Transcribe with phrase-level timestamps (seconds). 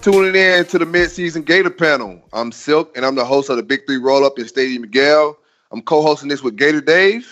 [0.00, 2.22] tuning in to the midseason Gator panel.
[2.32, 5.36] I'm Silk, and I'm the host of the Big Three Roll Up in Stadium Miguel.
[5.70, 7.28] I'm co-hosting this with Gator Dave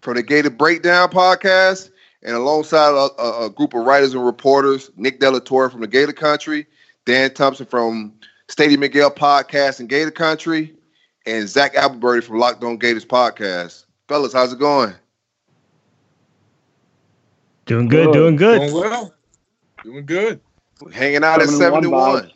[0.00, 1.90] from the Gator Breakdown podcast,
[2.22, 6.14] and alongside a, a, a group of writers and reporters, Nick Delatorre from the Gator
[6.14, 6.66] Country,
[7.04, 8.14] Dan Thompson from
[8.48, 10.74] Stadium Miguel podcast and Gator Country,
[11.26, 13.84] and Zach Appleberry from Locked On Gators podcast.
[14.08, 14.94] Fellas, how's it going?
[17.66, 18.60] Doing good, doing good.
[18.60, 19.14] Doing well.
[19.82, 20.40] Doing good.
[20.92, 22.32] Hanging out at Seven and one, 71.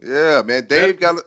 [0.00, 0.66] Yeah, man.
[0.66, 1.22] Dave got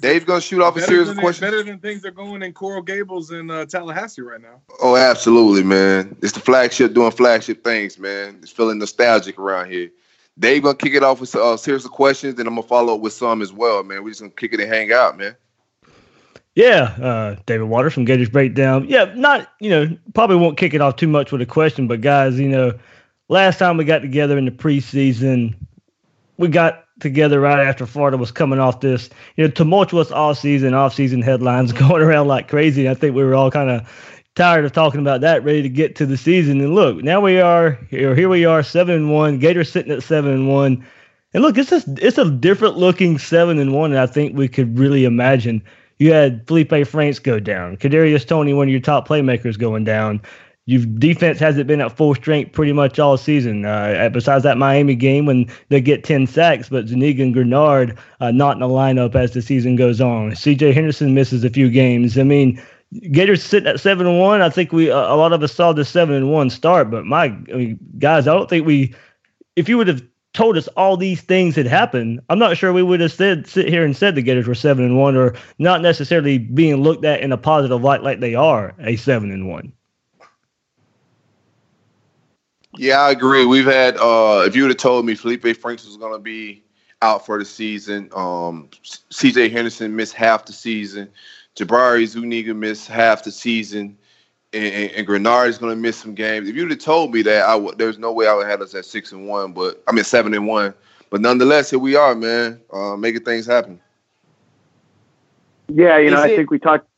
[0.00, 1.40] Dave's gonna shoot off a Better series of questions.
[1.40, 4.60] better than things are going in Coral Gables and uh, Tallahassee right now.
[4.82, 6.14] Oh, absolutely, man.
[6.20, 8.38] It's the flagship doing flagship things, man.
[8.42, 9.90] It's feeling nostalgic around here.
[10.38, 12.94] Dave gonna kick it off with a uh, series of questions, then I'm gonna follow
[12.94, 14.02] up with some as well, man.
[14.02, 15.36] We're just gonna kick it and hang out, man.
[16.54, 18.86] Yeah, uh, David Waters from Gators Breakdown.
[18.88, 22.00] Yeah, not you know probably won't kick it off too much with a question, but
[22.00, 22.72] guys, you know,
[23.28, 25.54] last time we got together in the preseason,
[26.36, 30.74] we got together right after Florida was coming off this you know tumultuous off season,
[30.74, 32.88] off season headlines going around like crazy.
[32.88, 33.88] I think we were all kind of
[34.34, 36.60] tired of talking about that, ready to get to the season.
[36.60, 38.14] And look, now we are here.
[38.14, 39.38] Here we are, seven and one.
[39.38, 40.84] Gators sitting at seven and one.
[41.32, 44.48] And look, it's just it's a different looking seven and one than I think we
[44.48, 45.62] could really imagine.
[45.98, 50.20] You had Felipe Franks go down, Kadarius Toney, one of your top playmakers, going down.
[50.66, 53.66] You've defense hasn't been at full strength pretty much all season.
[53.66, 58.30] Uh, besides that Miami game when they get ten sacks, but Zuniga and Greenard uh,
[58.30, 60.34] not in the lineup as the season goes on.
[60.34, 60.72] C.J.
[60.72, 62.18] Henderson misses a few games.
[62.18, 62.62] I mean,
[63.10, 64.40] Gators sitting at seven and one.
[64.40, 67.04] I think we uh, a lot of us saw the seven and one start, but
[67.04, 68.94] my I mean, guys, I don't think we.
[69.56, 70.02] If you would have
[70.32, 73.68] told us all these things had happened, I'm not sure we would have said sit
[73.68, 77.20] here and said the Gators were seven and one, or not necessarily being looked at
[77.20, 79.72] in a positive light like they are a seven and one.
[82.76, 83.44] Yeah, I agree.
[83.46, 86.62] We've had uh if you would have told me Felipe Franks was gonna be
[87.02, 88.68] out for the season, um
[89.10, 91.08] CJ Henderson missed half the season,
[91.56, 93.96] Jabari Zuniga missed half the season,
[94.52, 96.48] and, and, and Greenard is gonna miss some games.
[96.48, 98.60] If you would have told me that, I would there's no way I would have
[98.60, 100.74] us at six and one, but I mean seven and one.
[101.10, 102.60] But nonetheless, here we are, man.
[102.72, 103.78] Uh, making things happen.
[105.68, 106.88] Yeah, you know, Is I it- think we talked.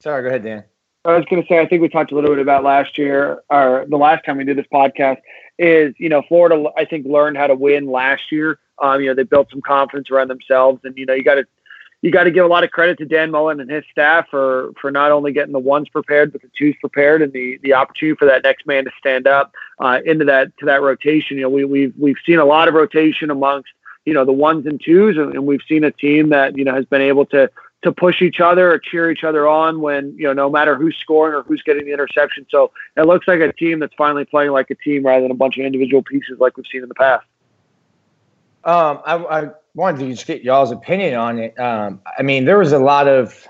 [0.00, 0.64] Sorry, go ahead, Dan.
[1.06, 3.42] I was going to say, I think we talked a little bit about last year,
[3.48, 5.18] or the last time we did this podcast.
[5.58, 8.58] Is you know, Florida, I think learned how to win last year.
[8.82, 11.46] Um, you know, they built some confidence around themselves, and you know, you got to
[12.02, 14.72] you got to give a lot of credit to Dan Mullen and his staff for
[14.80, 18.16] for not only getting the ones prepared, but the twos prepared, and the the opportunity
[18.16, 21.36] for that next man to stand up uh, into that to that rotation.
[21.36, 23.70] You know, we we've we've seen a lot of rotation amongst
[24.04, 26.74] you know the ones and twos, and, and we've seen a team that you know
[26.74, 27.50] has been able to
[27.86, 30.96] to push each other or cheer each other on when you know no matter who's
[30.96, 32.46] scoring or who's getting the interception.
[32.50, 35.34] So it looks like a team that's finally playing like a team rather than a
[35.34, 37.24] bunch of individual pieces like we've seen in the past.
[38.64, 41.58] Um, I, I wanted to just get y'all's opinion on it.
[41.58, 43.46] Um, I mean, there was a lot of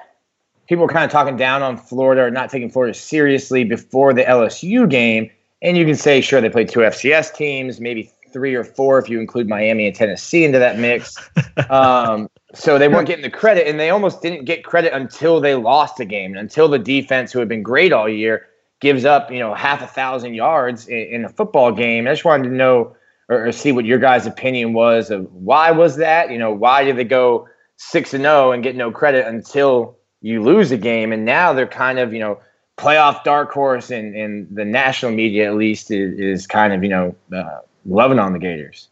[0.68, 4.88] people kind of talking down on Florida or not taking Florida seriously before the LSU
[4.88, 5.30] game.
[5.62, 9.08] And you can say, sure, they played two FCS teams, maybe three or four if
[9.08, 11.16] you include Miami and Tennessee into that mix.
[11.70, 15.54] Um, so they weren't getting the credit, and they almost didn't get credit until they
[15.54, 18.46] lost a game, and until the defense, who had been great all year,
[18.80, 22.06] gives up, you know, half a thousand yards in, in a football game.
[22.06, 22.96] I just wanted to know
[23.28, 26.30] or, or see what your guys' opinion was of why was that?
[26.30, 30.42] You know, why did they go six and zero and get no credit until you
[30.42, 32.40] lose a game, and now they're kind of, you know,
[32.76, 36.88] playoff dark horse, and, and the national media at least is, is kind of, you
[36.88, 38.88] know, uh, loving on the Gators.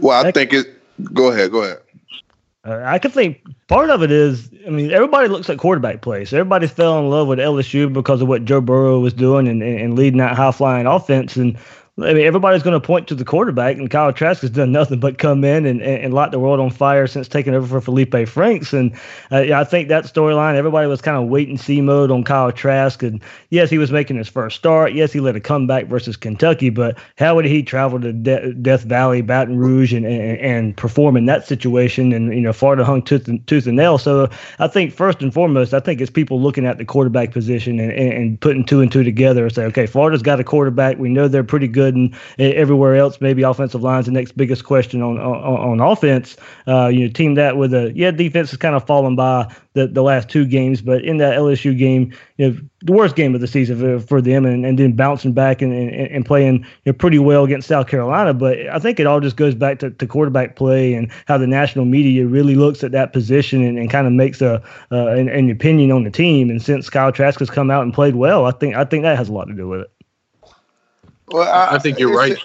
[0.00, 1.14] Well, I Thank- think it.
[1.14, 1.50] Go ahead.
[1.50, 1.78] Go ahead.
[2.62, 6.26] Uh, I could think part of it is, I mean, everybody looks at quarterback play.
[6.26, 9.62] So everybody fell in love with LSU because of what Joe Burrow was doing and,
[9.62, 11.36] and, and leading that high flying offense.
[11.36, 11.56] And
[12.02, 15.00] I mean, everybody's going to point to the quarterback, and Kyle Trask has done nothing
[15.00, 17.80] but come in and, and, and light the world on fire since taking over for
[17.80, 18.72] Felipe Franks.
[18.72, 18.92] And
[19.30, 22.24] uh, yeah, I think that storyline, everybody was kind of wait and see mode on
[22.24, 23.02] Kyle Trask.
[23.02, 24.92] And yes, he was making his first start.
[24.92, 28.82] Yes, he led a comeback versus Kentucky, but how would he travel to De- Death
[28.82, 32.12] Valley, Baton Rouge, and, and, and perform in that situation?
[32.12, 33.98] And, you know, Florida hung tooth and, tooth and nail.
[33.98, 37.78] So I think first and foremost, I think it's people looking at the quarterback position
[37.78, 40.98] and, and, and putting two and two together and say, okay, Florida's got a quarterback.
[40.98, 44.64] We know they're pretty good good, and everywhere else, maybe offensive line's the next biggest
[44.64, 46.36] question on on, on offense.
[46.66, 49.86] Uh, you know, team that with a yeah, defense has kind of fallen by the,
[49.86, 53.40] the last two games, but in that LSU game, you know, the worst game of
[53.40, 56.66] the season for, for them, and, and then bouncing back and, and, and playing you
[56.86, 58.34] know, pretty well against South Carolina.
[58.34, 61.46] But I think it all just goes back to, to quarterback play and how the
[61.46, 65.28] national media really looks at that position and, and kind of makes a uh, an,
[65.28, 66.50] an, opinion on the team.
[66.50, 69.16] And since Kyle Trask has come out and played well, I think I think that
[69.16, 69.99] has a lot to do with it.
[71.30, 72.36] Well, I, I think you're right.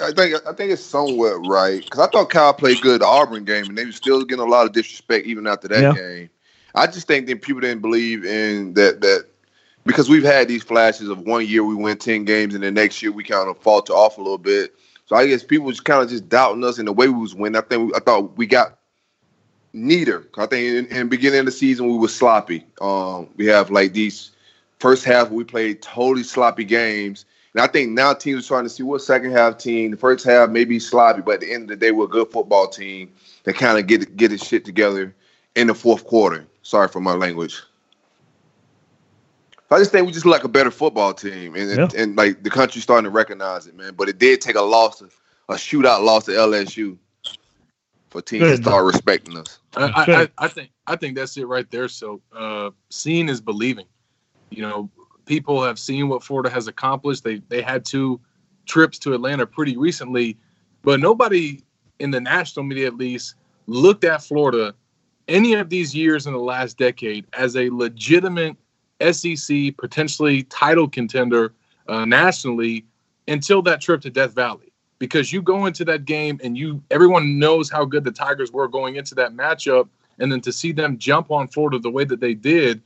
[0.00, 3.44] I think I think it's somewhat right because I thought Kyle played good the Auburn
[3.44, 5.92] game, and they were still getting a lot of disrespect even after that yeah.
[5.92, 6.30] game.
[6.74, 9.26] I just think that people didn't believe in that that
[9.86, 13.02] because we've had these flashes of one year we win ten games and the next
[13.02, 14.74] year we kind of falter off a little bit.
[15.06, 17.34] So I guess people was kind of just doubting us in the way we was
[17.34, 17.56] winning.
[17.56, 18.78] I think we, I thought we got
[19.72, 20.26] neither.
[20.38, 22.64] I think in, in the beginning of the season we were sloppy.
[22.80, 24.32] Um, we have like these
[24.80, 27.26] first half we played totally sloppy games.
[27.54, 29.92] And I think now teams are trying to see what second half team.
[29.92, 32.08] The first half may be sloppy, but at the end of the day, we're a
[32.08, 33.12] good football team
[33.44, 35.14] that kind of get get its shit together
[35.54, 36.46] in the fourth quarter.
[36.62, 37.62] Sorry for my language.
[39.70, 41.82] I just think we just like a better football team, and, yeah.
[41.82, 43.94] and, and like the country's starting to recognize it, man.
[43.94, 45.12] But it did take a loss, of,
[45.48, 46.96] a shootout loss to LSU,
[48.10, 48.56] for teams Good.
[48.58, 49.58] to start respecting us.
[49.76, 51.88] I, I, I, think I think that's it right there.
[51.88, 53.86] So uh, seeing is believing.
[54.50, 54.90] You know,
[55.26, 57.24] people have seen what Florida has accomplished.
[57.24, 58.20] They they had two
[58.66, 60.36] trips to Atlanta pretty recently,
[60.82, 61.62] but nobody
[61.98, 63.34] in the national media at least
[63.66, 64.74] looked at Florida
[65.28, 68.56] any of these years in the last decade as a legitimate
[69.12, 71.54] SEC potentially title contender
[71.88, 72.84] uh, nationally
[73.28, 74.72] until that trip to Death Valley.
[74.98, 78.68] Because you go into that game and you everyone knows how good the Tigers were
[78.68, 79.88] going into that matchup,
[80.18, 82.80] and then to see them jump on Florida the way that they did,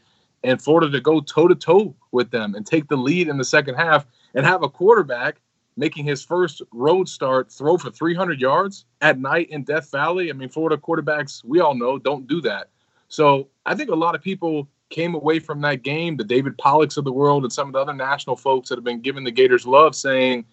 [0.44, 3.44] and Florida to go toe to toe with them and take the lead in the
[3.44, 5.40] second half and have a quarterback
[5.76, 10.28] making his first road start throw for 300 yards at night in Death Valley.
[10.28, 12.68] I mean, Florida quarterbacks, we all know, don't do that.
[13.08, 16.96] So I think a lot of people came away from that game, the David Pollacks
[16.96, 19.30] of the world and some of the other national folks that have been giving the
[19.30, 20.44] Gators love, saying,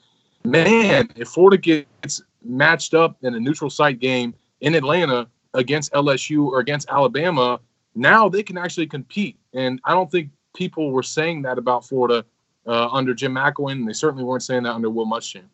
[0.44, 6.46] man, if Florida gets matched up in a neutral site game in Atlanta against LSU
[6.46, 7.60] or against Alabama,
[7.96, 9.38] now they can actually compete.
[9.54, 12.26] And I don't think people were saying that about Florida
[12.68, 15.46] uh, under Jim McElwain, and they certainly weren't saying that under Will Muschamp.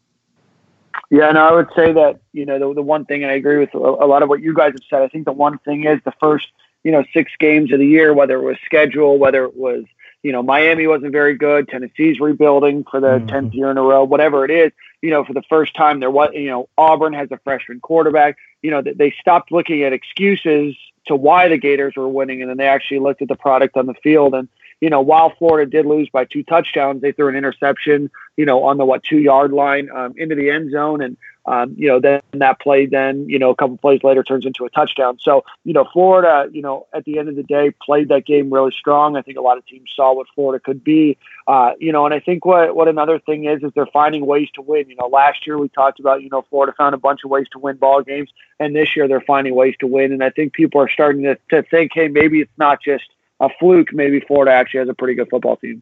[1.10, 3.58] Yeah, and I would say that you know the, the one thing, and I agree
[3.58, 5.02] with a, a lot of what you guys have said.
[5.02, 6.48] I think the one thing is the first
[6.84, 9.84] you know six games of the year, whether it was schedule, whether it was
[10.24, 13.30] you know Miami wasn't very good, Tennessee's rebuilding for the mm-hmm.
[13.30, 14.72] 10th year in a row, whatever it is.
[15.02, 18.38] You know, for the first time, there was you know Auburn has a freshman quarterback.
[18.62, 20.76] You know, they stopped looking at excuses
[21.08, 23.86] to why the Gators were winning, and then they actually looked at the product on
[23.86, 24.34] the field.
[24.34, 24.48] And
[24.82, 28.64] you know, while Florida did lose by two touchdowns, they threw an interception, you know,
[28.64, 32.00] on the what two yard line um, into the end zone, and um, you know,
[32.00, 35.18] then that play, then you know, a couple plays later turns into a touchdown.
[35.20, 38.54] So, you know, Florida, you know, at the end of the day, played that game
[38.54, 39.16] really strong.
[39.16, 41.18] I think a lot of teams saw what Florida could be,
[41.48, 44.50] uh, you know, and I think what what another thing is is they're finding ways
[44.56, 44.90] to win.
[44.90, 47.48] You know, last year we talked about, you know, Florida found a bunch of ways
[47.54, 48.30] to win ball games,
[48.60, 50.12] and this year they're finding ways to win.
[50.12, 53.06] And I think people are starting to, to think, hey, maybe it's not just
[53.40, 55.82] a fluke, maybe Florida actually has a pretty good football team.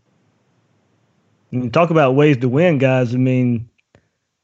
[1.72, 3.14] Talk about ways to win, guys.
[3.14, 3.69] I mean,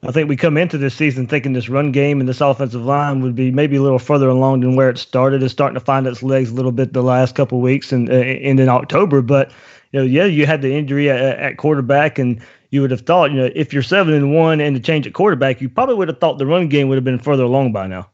[0.07, 3.21] I think we come into this season thinking this run game and this offensive line
[3.21, 5.41] would be maybe a little further along than where it started.
[5.41, 8.13] It's starting to find its legs a little bit the last couple weeks and, uh,
[8.13, 9.23] and in October.
[9.23, 9.51] But
[9.91, 13.31] you know, yeah, you had the injury at, at, quarterback, and you would have thought,
[13.31, 16.07] you know, if you're seven and one and the change at quarterback, you probably would
[16.07, 18.07] have thought the run game would have been further along by now.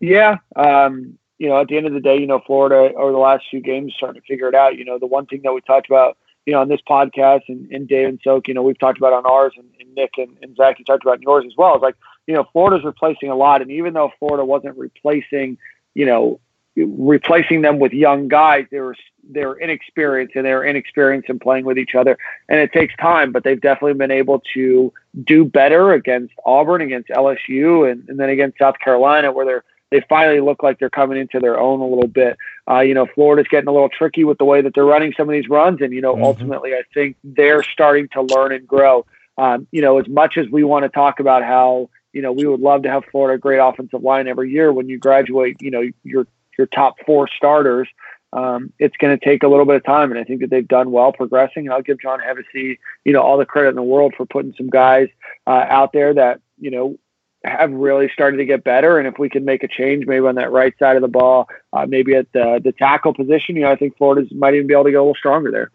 [0.00, 0.36] Yeah.
[0.56, 3.44] Um, you know, at the end of the day, you know, Florida over the last
[3.50, 4.78] few games starting to figure it out.
[4.78, 7.70] You know, the one thing that we talked about, you know, on this podcast and,
[7.70, 10.36] and Dave and Soak, you know, we've talked about on ours and, and Nick and,
[10.42, 11.74] and Zach, you talked about yours as well.
[11.74, 11.96] It's like,
[12.26, 13.62] you know, Florida's replacing a lot.
[13.62, 15.58] And even though Florida wasn't replacing,
[15.94, 16.40] you know,
[16.76, 18.96] replacing them with young guys, they were
[19.26, 22.18] they were inexperienced and they were inexperienced in playing with each other.
[22.48, 27.08] And it takes time, but they've definitely been able to do better against Auburn, against
[27.08, 31.18] LSU, and, and then against South Carolina, where they're they finally look like they're coming
[31.18, 32.36] into their own a little bit.
[32.68, 35.28] Uh, you know, Florida's getting a little tricky with the way that they're running some
[35.28, 36.24] of these runs, and you know, mm-hmm.
[36.24, 39.06] ultimately, I think they're starting to learn and grow.
[39.38, 42.44] Um, you know, as much as we want to talk about how you know we
[42.44, 45.70] would love to have Florida a great offensive line every year, when you graduate, you
[45.70, 46.26] know, your
[46.58, 47.86] your top four starters.
[48.32, 50.66] Um, it's going to take a little bit of time, and I think that they've
[50.66, 51.66] done well progressing.
[51.66, 54.54] And I'll give John Hevesy, you know, all the credit in the world for putting
[54.58, 55.06] some guys
[55.46, 56.98] uh, out there that you know
[57.44, 58.98] have really started to get better.
[58.98, 61.48] And if we can make a change, maybe on that right side of the ball,
[61.72, 64.74] uh, maybe at the the tackle position, you know, I think Florida might even be
[64.74, 65.70] able to go a little stronger there.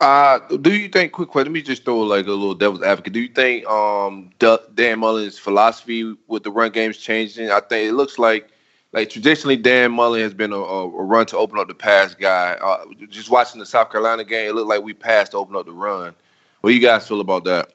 [0.00, 1.12] Uh, do you think?
[1.12, 1.52] Quick question.
[1.52, 3.12] Let me just throw like a little devil's advocate.
[3.12, 7.50] Do you think um Dan Mullen's philosophy with the run game's changing?
[7.50, 8.48] I think it looks like
[8.92, 12.52] like traditionally Dan Mullen has been a, a run to open up the pass guy.
[12.60, 15.66] Uh, just watching the South Carolina game, it looked like we passed to open up
[15.66, 16.14] the run.
[16.60, 17.72] What do you guys feel about that?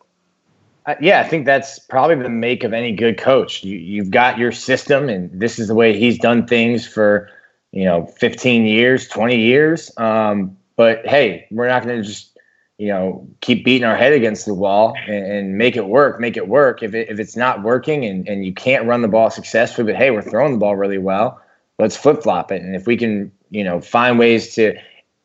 [0.99, 3.63] Yeah, I think that's probably the make of any good coach.
[3.63, 7.29] You, you've got your system, and this is the way he's done things for
[7.71, 9.91] you know 15 years, 20 years.
[9.97, 12.37] Um, but hey, we're not going to just
[12.77, 16.19] you know keep beating our head against the wall and, and, make it work.
[16.19, 16.83] Make it work.
[16.83, 19.95] If it, if it's not working and and you can't run the ball successfully, but
[19.95, 21.41] hey, we're throwing the ball really well.
[21.79, 22.61] Let's flip flop it.
[22.61, 24.75] And if we can you know find ways to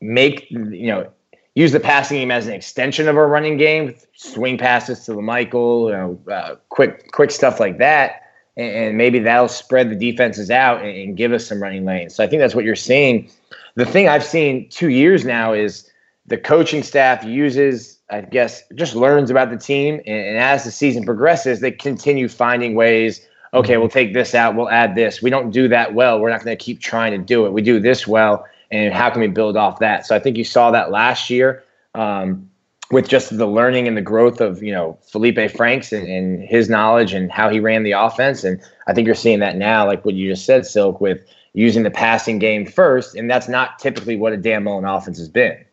[0.00, 1.10] make you know
[1.58, 5.22] use the passing game as an extension of our running game, swing passes to the
[5.22, 8.22] Michael, you know, uh, quick quick stuff like that.
[8.56, 12.14] And, maybe that'll spread the defenses out and, and give us some running lanes.
[12.14, 13.30] So I think that's what you're seeing
[13.78, 15.88] the thing I've seen two years now is
[16.26, 20.72] the coaching staff uses, I guess, just learns about the team, and, and as the
[20.72, 23.24] season progresses, they continue finding ways.
[23.54, 24.56] Okay, we'll take this out.
[24.56, 25.22] We'll add this.
[25.22, 26.18] We don't do that well.
[26.18, 27.52] We're not going to keep trying to do it.
[27.52, 30.06] We do this well, and how can we build off that?
[30.06, 32.48] So I think you saw that last year um,
[32.90, 36.68] with just the learning and the growth of you know Felipe Franks and, and, his
[36.68, 38.44] knowledge and how he ran the offense.
[38.44, 41.20] And I think you're seeing that now, like what you just said, Silk, with
[41.52, 45.28] using the passing game first, and that's not typically what a Dan Mullen offense has
[45.28, 45.56] been.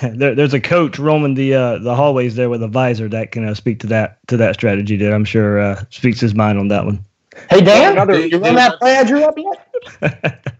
[0.00, 3.46] There, there's a coach roaming the uh, the hallways there with a visor that can
[3.46, 4.96] uh, speak to that to that strategy.
[4.96, 7.04] That I'm sure uh, speaks his mind on that one.
[7.50, 10.56] Hey Dan, Another, you run that play I drew up yet?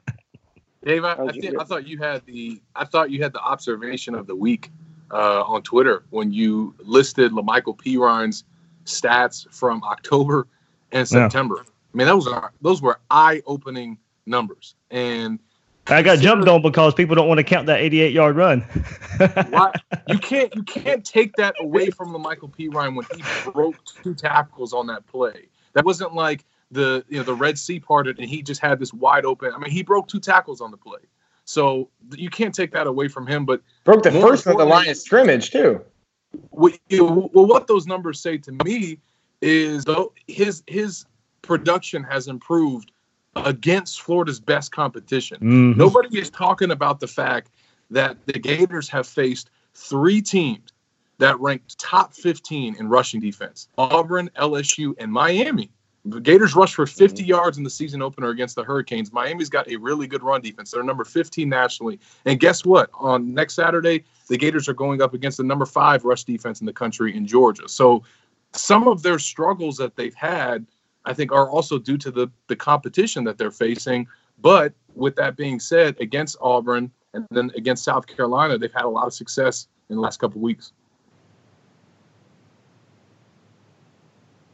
[0.90, 4.16] Dave, I, I, think, I thought you had the I thought you had the observation
[4.16, 4.72] of the week
[5.12, 8.42] uh, on Twitter when you listed La'Mical Perine's
[8.86, 10.48] stats from October
[10.90, 11.58] and September.
[11.58, 11.70] Yeah.
[11.94, 14.74] I mean, those are those were eye opening numbers.
[14.90, 15.38] And
[15.86, 18.64] I got jumped on because people don't want to count that 88 yard run.
[20.08, 24.72] you can't you can't take that away from La'Mical Perine when he broke two tackles
[24.72, 25.46] on that play.
[25.74, 28.92] That wasn't like the you know the Red Sea parted and he just had this
[28.92, 29.52] wide open.
[29.52, 31.00] I mean, he broke two tackles on the play.
[31.44, 33.44] So you can't take that away from him.
[33.44, 35.80] But broke the first of the line of scrimmage too.
[36.50, 38.98] What, well, what those numbers say to me
[39.40, 41.06] is though his his
[41.42, 42.92] production has improved
[43.36, 45.38] against Florida's best competition.
[45.38, 45.78] Mm-hmm.
[45.78, 47.50] Nobody is talking about the fact
[47.90, 50.72] that the Gators have faced three teams
[51.18, 55.70] that ranked top 15 in rushing defense Auburn, LSU, and Miami.
[56.04, 57.28] The Gators rushed for 50 mm-hmm.
[57.28, 59.12] yards in the season opener against the Hurricanes.
[59.12, 60.70] Miami's got a really good run defense.
[60.70, 62.00] They're number 15 nationally.
[62.24, 62.90] And guess what?
[62.94, 66.66] On next Saturday, the Gators are going up against the number five rush defense in
[66.66, 67.68] the country in Georgia.
[67.68, 68.02] So
[68.52, 70.66] some of their struggles that they've had–
[71.04, 74.06] I think are also due to the the competition that they're facing.
[74.38, 78.88] But with that being said, against Auburn and then against South Carolina, they've had a
[78.88, 80.72] lot of success in the last couple of weeks.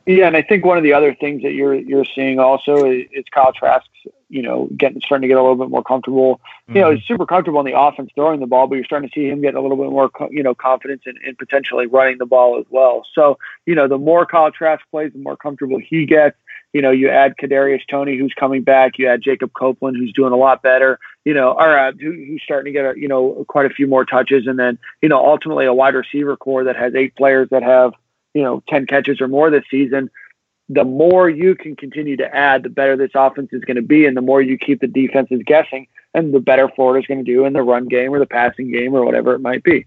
[0.07, 3.07] Yeah, and I think one of the other things that you're you're seeing also is,
[3.11, 3.89] is Kyle Trask's,
[4.29, 6.37] you know, getting starting to get a little bit more comfortable.
[6.37, 6.77] Mm-hmm.
[6.77, 7.15] You know, he's mm-hmm.
[7.15, 9.57] super comfortable on the offense throwing the ball, but you're starting to see him get
[9.57, 13.05] a little bit more, you know, confidence in, in potentially running the ball as well.
[13.15, 16.37] So, you know, the more Kyle Trask plays, the more comfortable he gets.
[16.73, 18.99] You know, you add Kadarius Toney, who's coming back.
[18.99, 20.99] You add Jacob Copeland, who's doing a lot better.
[21.25, 23.87] You know, or uh, who, who's starting to get, a, you know, quite a few
[23.87, 27.49] more touches, and then, you know, ultimately a wide receiver corps that has eight players
[27.51, 27.93] that have
[28.37, 30.11] you know, 10 catches or more this season,
[30.69, 34.05] the more you can continue to add, the better this offense is going to be,
[34.05, 37.47] and the more you keep the defenses guessing, and the better Florida's going to do
[37.47, 39.87] in the run game or the passing game or whatever it might be.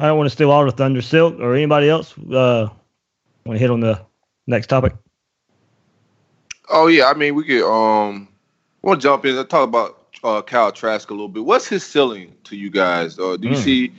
[0.00, 2.12] I don't want to steal all the thunder, Silk, or anybody else.
[2.18, 2.68] Uh,
[3.46, 4.00] want to hit on the
[4.48, 4.94] next topic?
[6.68, 8.26] Oh yeah, I mean we could um,
[8.82, 11.44] want to jump in and talk about uh, Kyle Trask a little bit.
[11.44, 13.16] What's his ceiling to you guys?
[13.16, 13.62] Uh, do you mm.
[13.62, 13.92] see?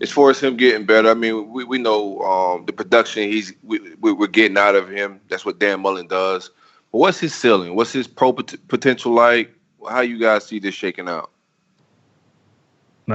[0.00, 3.52] As far as him getting better, I mean, we, we know um, the production he's
[3.62, 5.20] we, we're getting out of him.
[5.28, 6.50] That's what Dan Mullen does.
[6.90, 7.76] But what's his ceiling?
[7.76, 9.54] What's his pro potential like?
[9.88, 11.30] How you guys see this shaking out?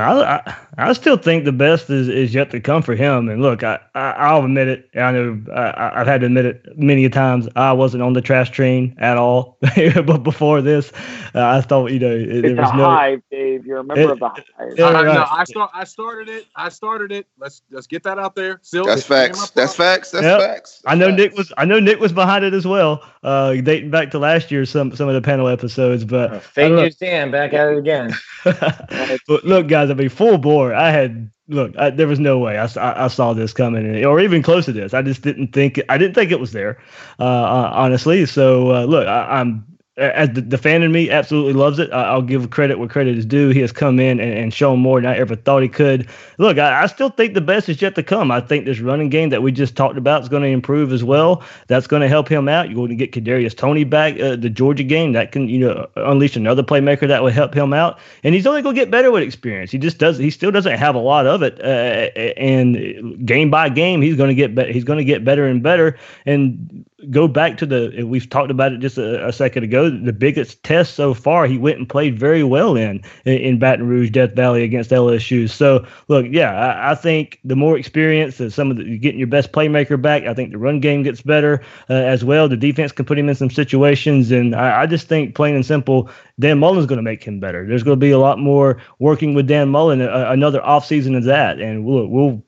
[0.02, 3.30] I, I, I still think the best is, is yet to come for him.
[3.30, 4.90] And look, I, I will admit it.
[4.96, 7.48] I know I, have had to admit it many times.
[7.56, 9.58] I wasn't on the Trask train at all.
[10.06, 10.92] but before this,
[11.34, 13.66] uh, I thought you know it, it's there was a no, hive, Dave.
[13.66, 14.44] You're a member it, of the hive.
[14.76, 15.06] Yeah, right.
[15.06, 15.72] no, I start.
[15.74, 16.46] I started it.
[16.56, 17.28] I started it.
[17.40, 18.60] Let's let's get that out there.
[18.62, 19.50] Still, that's facts.
[19.52, 20.12] That's facts.
[20.12, 20.40] That's yep.
[20.42, 20.82] facts.
[20.84, 21.18] That's I know facts.
[21.18, 21.54] Nick was.
[21.58, 23.04] I know Nick was behind it as well.
[23.24, 26.04] Uh, dating back to last year, some some of the panel episodes.
[26.04, 28.14] But uh, fake news, Dan, back at it again.
[28.44, 30.74] but look, guys, I mean, full bore.
[30.74, 31.78] I had look.
[31.78, 34.94] I, there was no way I, I, saw this coming, or even close to this.
[34.94, 35.82] I just didn't think.
[35.90, 36.78] I didn't think it was there,
[37.20, 38.26] uh, honestly.
[38.26, 39.66] So uh, look, I, am
[39.98, 41.90] as the, the, fan in me absolutely loves it.
[41.94, 43.50] I, will give credit where credit is due.
[43.50, 46.10] He has come in and, and shown more than I ever thought he could.
[46.38, 48.30] Look, I, I, still think the best is yet to come.
[48.30, 51.04] I think this running game that we just talked about is going to improve as
[51.04, 51.44] well.
[51.68, 52.68] That's going to help him out.
[52.68, 54.20] You're going to get Kadarius Toney back.
[54.20, 57.72] Uh, the Georgia game that can you know unleash another playmaker that will help him
[57.72, 57.98] out.
[58.26, 59.72] And he's only going to get better with experience.
[59.72, 60.18] He just does.
[60.18, 61.58] He still doesn't have a lot of it.
[61.62, 64.74] Uh, and game by game, he's going to get better.
[64.74, 65.98] he's going to get better and better.
[66.26, 70.14] And go back to the we've talked about it just a, a, second ago the
[70.14, 74.34] biggest test so far he went and played very well in in baton rouge death
[74.34, 78.78] valley against lsu so look yeah i, I think the more experience that some of
[78.78, 82.24] the getting your best playmaker back i think the run game gets better uh, as
[82.24, 82.48] well.
[82.48, 85.66] The defense can put him in some situations and i, I just think plain and
[85.66, 86.10] simple
[86.40, 87.66] dan mullen's going to make him better.
[87.66, 91.24] There's going to be a lot more working with dan mullen uh, another offseason of
[91.26, 91.60] that.
[91.60, 92.44] And we'll, we'll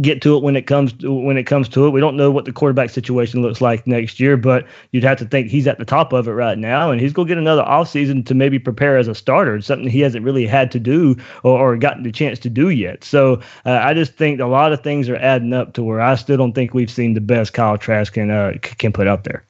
[0.00, 1.90] get to it when it comes to, when it comes to it.
[1.90, 5.24] We don't know what the quarterback situation looks like next year, but you'd have to
[5.24, 7.62] think he's at the top of it right now, and he's going to get another
[7.62, 11.14] offseason to maybe prepare as a starter, something he hasn't really had to do
[11.44, 13.04] or, or gotten the chance to do yet.
[13.04, 16.16] So uh, I just think a lot of things are adding up to where I
[16.16, 19.44] still don't think we've seen the best Kyle Trask can uh, can put out there.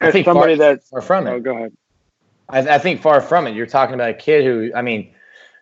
[0.00, 1.30] I think somebody far, that's far from it.
[1.30, 1.76] Oh, go ahead.
[2.48, 3.54] I, I think far from it.
[3.54, 5.12] You're talking about a kid who, I mean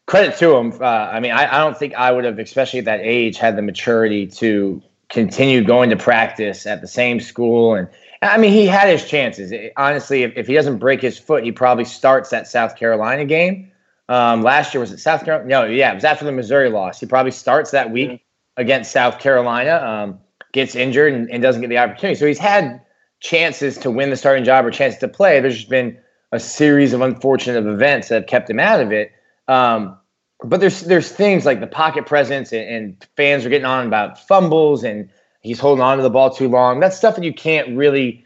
[0.06, 0.72] credit to him.
[0.80, 3.56] Uh, I mean, I, I don't think I would have, especially at that age, had
[3.56, 7.74] the maturity to continue going to practice at the same school.
[7.74, 7.88] And
[8.22, 9.52] I mean, he had his chances.
[9.52, 13.24] It, honestly, if, if he doesn't break his foot, he probably starts that South Carolina
[13.24, 13.70] game.
[14.08, 15.48] Um, last year was it South Carolina?
[15.48, 17.00] No, yeah, it was after the Missouri loss.
[17.00, 18.16] He probably starts that week yeah.
[18.58, 20.20] against South Carolina, um,
[20.52, 22.18] gets injured and, and, doesn't get the opportunity.
[22.18, 22.82] So he's had
[23.20, 25.40] chances to win the starting job or chances to play.
[25.40, 25.98] There's just been
[26.32, 29.10] a series of unfortunate events that have kept him out of it.
[29.48, 29.98] Um,
[30.42, 34.26] but there's there's things like the pocket presence and, and, fans are getting on about
[34.26, 35.08] fumbles and
[35.40, 36.80] he's holding on to the ball too long.
[36.80, 38.24] That's stuff that you can't really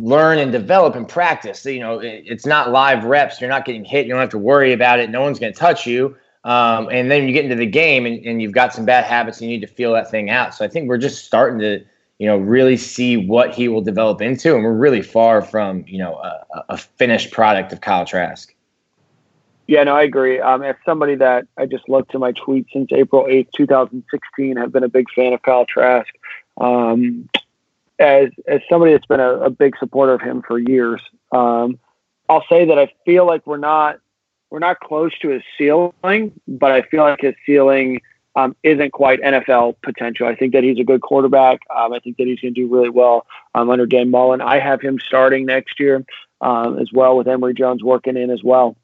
[0.00, 1.64] learn and develop and practice.
[1.64, 3.40] You know, it, it's not live reps.
[3.40, 4.06] You're not getting hit.
[4.06, 5.10] You don't have to worry about it.
[5.10, 6.16] No one's going to touch you.
[6.44, 9.40] Um, and then you get into the game and, and you've got some bad habits
[9.40, 10.54] and you need to feel that thing out.
[10.54, 11.84] So I think we're just starting to,
[12.18, 14.54] you know, really see what he will develop into.
[14.54, 18.52] And we're really far from, you know, a, a finished product of Kyle Trask.
[19.66, 20.40] Yeah, no, I agree.
[20.40, 24.72] Um, as somebody that I just looked to my tweets since April 8th, 2016, have
[24.72, 26.12] been a big fan of Kyle Trask.
[26.60, 27.28] Um,
[27.98, 31.78] as, as somebody that's been a, a, big supporter of him for years, um,
[32.28, 33.98] I'll say that I feel like we're not
[34.50, 38.02] we're not close to his ceiling, but I feel like his ceiling
[38.36, 40.26] um, isn't quite NFL potential.
[40.26, 41.60] I think that he's a good quarterback.
[41.74, 44.42] Um, I think that he's going to do really well um, under Dan Mullen.
[44.42, 46.04] I have him starting next year
[46.42, 48.76] um, as well with Emory Jones working in as well.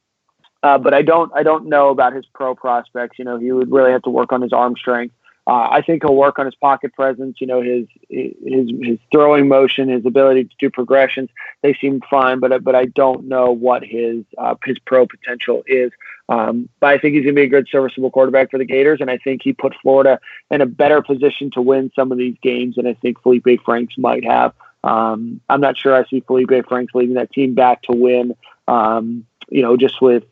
[0.62, 3.18] Uh, but I don't I don't know about his pro prospects.
[3.18, 5.14] You know, he would really have to work on his arm strength.
[5.46, 7.40] Uh, I think he'll work on his pocket presence.
[7.40, 11.30] You know, his his his throwing motion, his ability to do progressions.
[11.62, 15.90] They seem fine, but but I don't know what his uh, his pro potential is.
[16.28, 19.00] Um, but I think he's going to be a good, serviceable quarterback for the Gators,
[19.00, 22.36] and I think he put Florida in a better position to win some of these
[22.42, 24.52] games than I think Felipe Franks might have.
[24.84, 28.34] Um, I'm not sure I see Felipe Franks leading that team back to win.
[28.66, 30.24] Um, you know, just with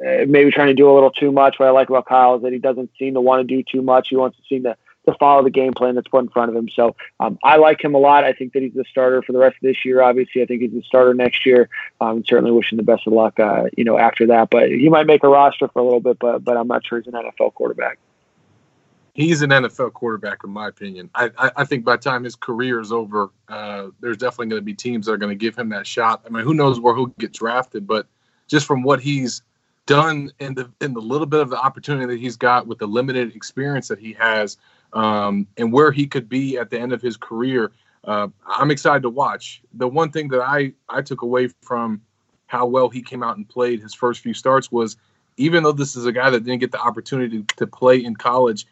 [0.00, 1.58] uh, maybe trying to do a little too much.
[1.58, 3.82] What I like about Kyle is that he doesn't seem to want to do too
[3.82, 4.08] much.
[4.08, 4.76] He wants to seem to,
[5.06, 6.68] to follow the game plan that's put in front of him.
[6.68, 8.24] So um, I like him a lot.
[8.24, 10.02] I think that he's the starter for the rest of this year.
[10.02, 11.68] Obviously, I think he's the starter next year.
[12.00, 14.50] I'm um, certainly wishing the best of luck, uh, you know, after that.
[14.50, 16.98] But he might make a roster for a little bit, but but I'm not sure
[17.00, 17.98] he's an NFL quarterback.
[19.14, 21.08] He's an NFL quarterback, in my opinion.
[21.14, 24.60] I, I, I think by the time his career is over, uh, there's definitely going
[24.60, 26.22] to be teams that are going to give him that shot.
[26.26, 28.08] I mean, who knows where he'll get drafted, but
[28.48, 29.42] just from what he's–
[29.86, 32.86] done in the in the little bit of the opportunity that he's got with the
[32.86, 34.56] limited experience that he has
[34.92, 37.72] um, and where he could be at the end of his career
[38.04, 39.62] uh, i'm excited to watch.
[39.74, 42.00] The one thing that i i took away from
[42.46, 44.96] how well he came out and played his first few starts was
[45.36, 48.14] even though this is a guy that didn't get the opportunity to, to play in
[48.16, 48.66] college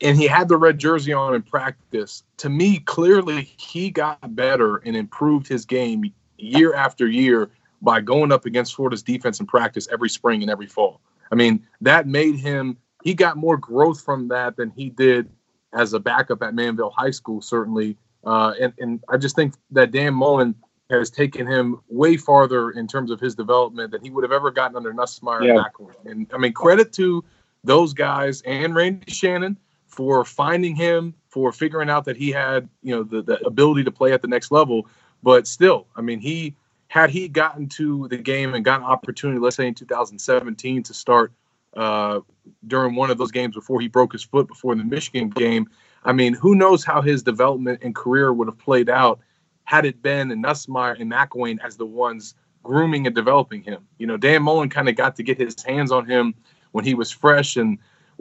[0.00, 4.78] and he had the red jersey on in practice to me clearly he got better
[4.78, 7.50] and improved his game year after year
[7.82, 11.00] by going up against Florida's defense in practice every spring and every fall.
[11.30, 15.28] I mean, that made him, he got more growth from that than he did
[15.74, 17.96] as a backup at Manvel High School, certainly.
[18.24, 20.54] Uh, and, and I just think that Dan Mullen
[20.90, 24.50] has taken him way farther in terms of his development than he would have ever
[24.50, 25.50] gotten under Nussmeier yeah.
[25.52, 25.60] and
[26.04, 27.24] And I mean, credit to
[27.64, 32.94] those guys and Randy Shannon for finding him, for figuring out that he had, you
[32.94, 34.86] know, the, the ability to play at the next level.
[35.22, 36.56] But still, I mean, he
[36.92, 41.32] had he gotten to the game and gotten opportunity, let's say in 2017, to start
[41.74, 42.20] uh,
[42.66, 45.66] during one of those games before he broke his foot before the Michigan game,
[46.04, 49.20] I mean, who knows how his development and career would have played out
[49.64, 53.88] had it been and Nussmeier and McElwain as the ones grooming and developing him.
[53.96, 56.34] You know, Dan Mullen kind of got to get his hands on him
[56.72, 57.78] when he was fresh and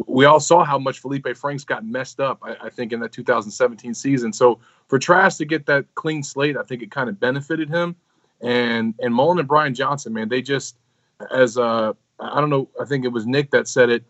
[0.07, 3.11] we all saw how much Felipe Franks got messed up, I, I, think, in that
[3.11, 4.31] 2017 season.
[4.31, 7.97] So for Trask to get that clean slate, I think it kind of benefited him.
[8.41, 10.77] And and Mullen and Brian Johnson, man, they just
[11.31, 14.03] as uh I don't know, I think it was Nick that said it.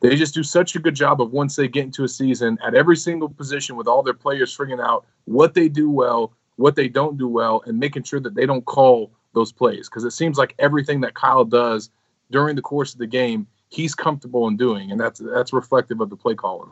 [0.00, 2.74] They just do such a good job of once they get into a season at
[2.74, 6.88] every single position with all their players figuring out what they do well, what they
[6.88, 9.88] don't do well, and making sure that they don't call those plays.
[9.88, 11.88] Because it seems like everything that Kyle does
[12.32, 16.10] during the course of the game he's comfortable in doing, and that's that's reflective of
[16.10, 16.70] the play calling.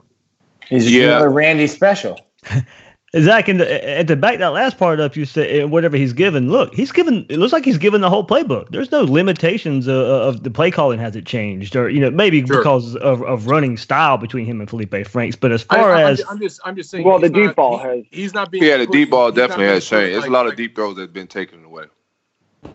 [0.68, 1.04] He's yeah.
[1.04, 2.20] another Randy special.
[3.18, 6.48] Zach, and, and to back that last part up, you said eh, whatever he's given.
[6.48, 7.26] Look, he's given.
[7.28, 8.68] It looks like he's given the whole playbook.
[8.70, 12.46] There's no limitations of, of the play calling has it changed, or you know maybe
[12.46, 12.58] sure.
[12.58, 15.34] because of, of running style between him and Felipe Franks.
[15.34, 17.04] But as far I, as I'm just, I'm just saying.
[17.04, 18.04] Well, the deep ball he, has.
[18.12, 18.62] He's not being.
[18.62, 20.14] Yeah, the deep ball definitely has changed.
[20.14, 21.86] There's like, a lot of deep throws that have been taken away.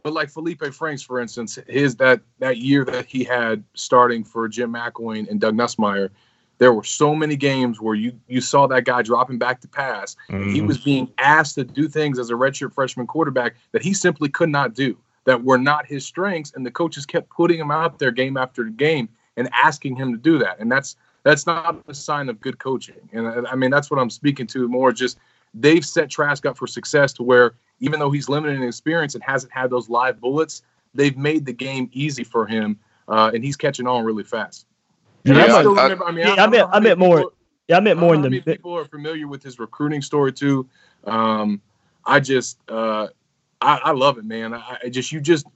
[0.03, 4.49] But like Felipe Franks, for instance, his that that year that he had starting for
[4.49, 6.09] Jim McElwain and Doug Nussmeier,
[6.57, 10.15] there were so many games where you you saw that guy dropping back to pass.
[10.29, 10.53] Mm-hmm.
[10.53, 14.29] He was being asked to do things as a redshirt freshman quarterback that he simply
[14.29, 17.99] could not do, that were not his strengths, and the coaches kept putting him out
[17.99, 20.59] there game after game and asking him to do that.
[20.59, 23.09] And that's that's not a sign of good coaching.
[23.11, 24.91] And I mean that's what I'm speaking to more.
[24.91, 25.17] Just
[25.53, 29.23] they've set Trask up for success to where even though he's limited in experience and
[29.23, 30.61] hasn't had those live bullets,
[30.93, 34.65] they've made the game easy for him, uh, and he's catching on really fast.
[35.25, 37.31] Yeah, I, still remember, I, mean, yeah, I, I meant, I meant more.
[37.67, 38.41] Yeah, I meant more in the.
[38.41, 40.67] People are familiar with his recruiting story too.
[41.05, 41.61] Um,
[42.05, 43.07] I just, uh,
[43.59, 44.53] I, I, love it, man.
[44.53, 45.47] I, I, just, you just,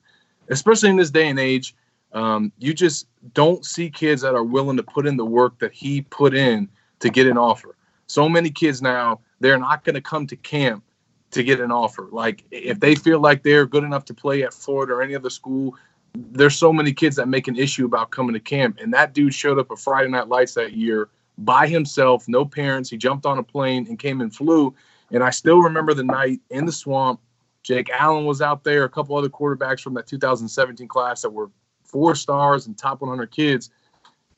[0.49, 1.75] especially in this day and age,
[2.13, 5.71] um, you just don't see kids that are willing to put in the work that
[5.71, 6.67] he put in
[6.99, 7.75] to get an offer.
[8.07, 10.83] So many kids now, they're not going to come to camp
[11.31, 12.09] to get an offer.
[12.11, 15.29] Like if they feel like they're good enough to play at Florida or any other
[15.29, 15.75] school,
[16.15, 18.79] there's so many kids that make an issue about coming to camp.
[18.81, 22.89] And that dude showed up at Friday Night Lights that year by himself, no parents.
[22.89, 24.73] He jumped on a plane and came and flew.
[25.11, 27.19] And I still remember the night in the swamp.
[27.63, 31.49] Jake Allen was out there, a couple other quarterbacks from that 2017 class that were
[31.83, 33.69] four stars and top 100 kids.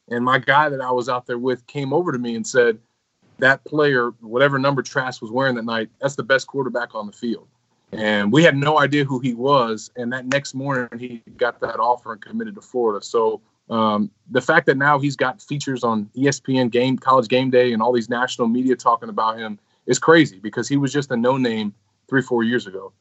[0.09, 2.79] And my guy that I was out there with came over to me and said,
[3.41, 7.11] that player, whatever number Trask was wearing that night, that's the best quarterback on the
[7.11, 7.47] field.
[7.91, 9.91] And we had no idea who he was.
[9.95, 13.03] And that next morning, he got that offer and committed to Florida.
[13.05, 17.73] So um, the fact that now he's got features on ESPN game, College Game Day,
[17.73, 21.17] and all these national media talking about him is crazy because he was just a
[21.17, 21.73] no name
[22.09, 22.93] three, four years ago.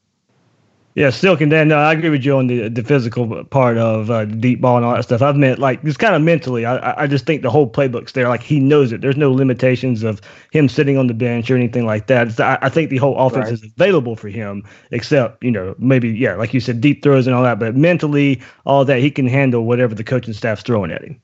[0.93, 4.11] Yeah, Silk, and then uh, I agree with you on the the physical part of
[4.11, 5.21] uh, deep ball and all that stuff.
[5.21, 6.65] I've meant like just kind of mentally.
[6.65, 8.27] I I just think the whole playbook's there.
[8.27, 8.99] Like he knows it.
[8.99, 10.19] There's no limitations of
[10.51, 12.37] him sitting on the bench or anything like that.
[12.41, 13.53] I, I, think the whole offense right.
[13.53, 17.33] is available for him, except you know maybe yeah, like you said, deep throws and
[17.33, 17.57] all that.
[17.57, 21.21] But mentally, all that he can handle whatever the coaching staff's throwing at him.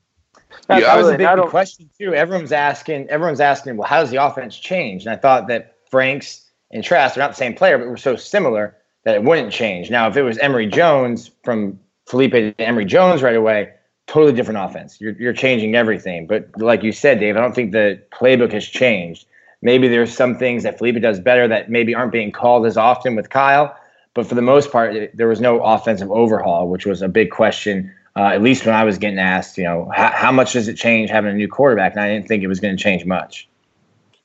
[0.70, 2.14] yeah, that was a big question too.
[2.14, 3.06] Everyone's asking.
[3.10, 5.04] Everyone's asking, well, how does the offense change?
[5.04, 8.16] And I thought that Franks and Trask are not the same player, but we're so
[8.16, 9.90] similar that it wouldn't change.
[9.90, 13.72] Now, if it was Emory Jones from Felipe to Emory Jones right away,
[14.06, 15.00] totally different offense.
[15.00, 16.26] You're, you're changing everything.
[16.26, 19.26] But like you said, Dave, I don't think the playbook has changed.
[19.62, 23.14] Maybe there's some things that Felipe does better that maybe aren't being called as often
[23.14, 23.76] with Kyle.
[24.14, 27.30] But for the most part, it, there was no offensive overhaul, which was a big
[27.30, 27.92] question.
[28.16, 31.10] Uh, at least when I was getting asked, you know, how, much does it change
[31.10, 31.92] having a new quarterback?
[31.92, 33.48] And I didn't think it was going to change much.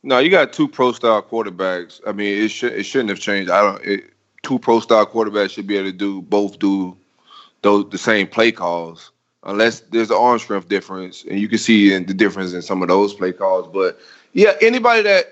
[0.01, 2.01] No, you got two pro style quarterbacks.
[2.07, 3.49] I mean, it should it shouldn't have changed.
[3.49, 3.85] I don't.
[3.85, 4.12] It,
[4.43, 6.95] two pro style quarterbacks should be able to do both do
[7.61, 9.11] those the same play calls
[9.45, 12.89] unless there's an arm strength difference and you can see the difference in some of
[12.89, 13.99] those play calls but
[14.33, 15.25] yeah anybody that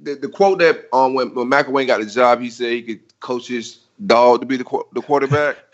[0.00, 3.20] the, the quote that um when, when McElwain got the job he said he could
[3.20, 5.56] coach his dog to be the, the quarterback.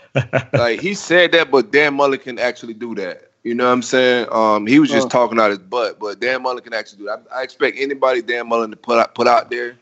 [0.52, 3.32] Like he said that but Dan Mullen can actually do that.
[3.42, 4.28] You know what I'm saying?
[4.30, 7.24] Um he was just talking out his butt but Dan Mullen can actually do that.
[7.32, 9.76] I, I expect anybody Dan Mullen to put out, put out there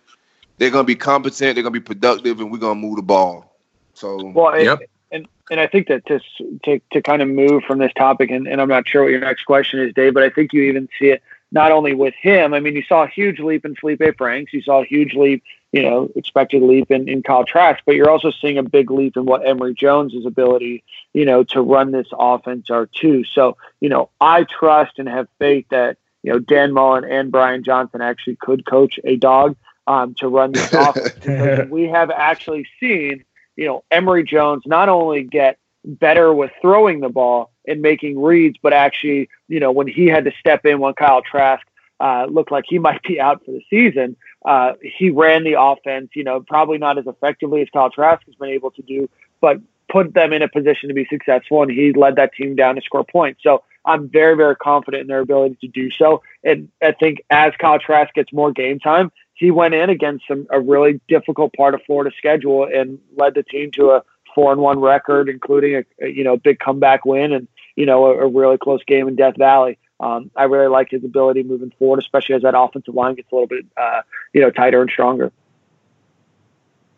[0.62, 3.56] they're gonna be competent, they're gonna be productive, and we're gonna move the ball.
[3.94, 4.78] So well, yep.
[5.10, 6.20] and and I think that to
[6.64, 9.20] to to kind of move from this topic, and, and I'm not sure what your
[9.20, 11.20] next question is, Dave, but I think you even see it
[11.50, 12.54] not only with him.
[12.54, 15.42] I mean, you saw a huge leap in Felipe Franks, you saw a huge leap,
[15.72, 19.16] you know, expected leap in, in Kyle Trask, but you're also seeing a big leap
[19.16, 23.24] in what Emory Jones's ability, you know, to run this offense are too.
[23.24, 27.64] So, you know, I trust and have faith that, you know, Dan Mullen and Brian
[27.64, 31.70] Johnson actually could coach a dog um, to run this offense.
[31.70, 33.24] we have actually seen,
[33.56, 38.56] you know, Emory Jones not only get better with throwing the ball and making reads,
[38.62, 41.66] but actually, you know, when he had to step in when Kyle Trask
[42.00, 46.10] uh, looked like he might be out for the season, uh, he ran the offense,
[46.14, 49.08] you know, probably not as effectively as Kyle Trask has been able to do,
[49.40, 52.76] but put them in a position to be successful, and he led that team down
[52.76, 53.42] to score points.
[53.42, 56.22] So I'm very, very confident in their ability to do so.
[56.42, 60.46] And I think as Kyle Trask gets more game time, he went in against some
[60.50, 64.02] a really difficult part of Florida's schedule and led the team to a
[64.34, 68.06] four and one record, including a, a you know big comeback win and you know
[68.06, 69.78] a, a really close game in Death Valley.
[70.00, 73.34] Um, I really like his ability moving forward, especially as that offensive line gets a
[73.34, 75.32] little bit uh, you know tighter and stronger.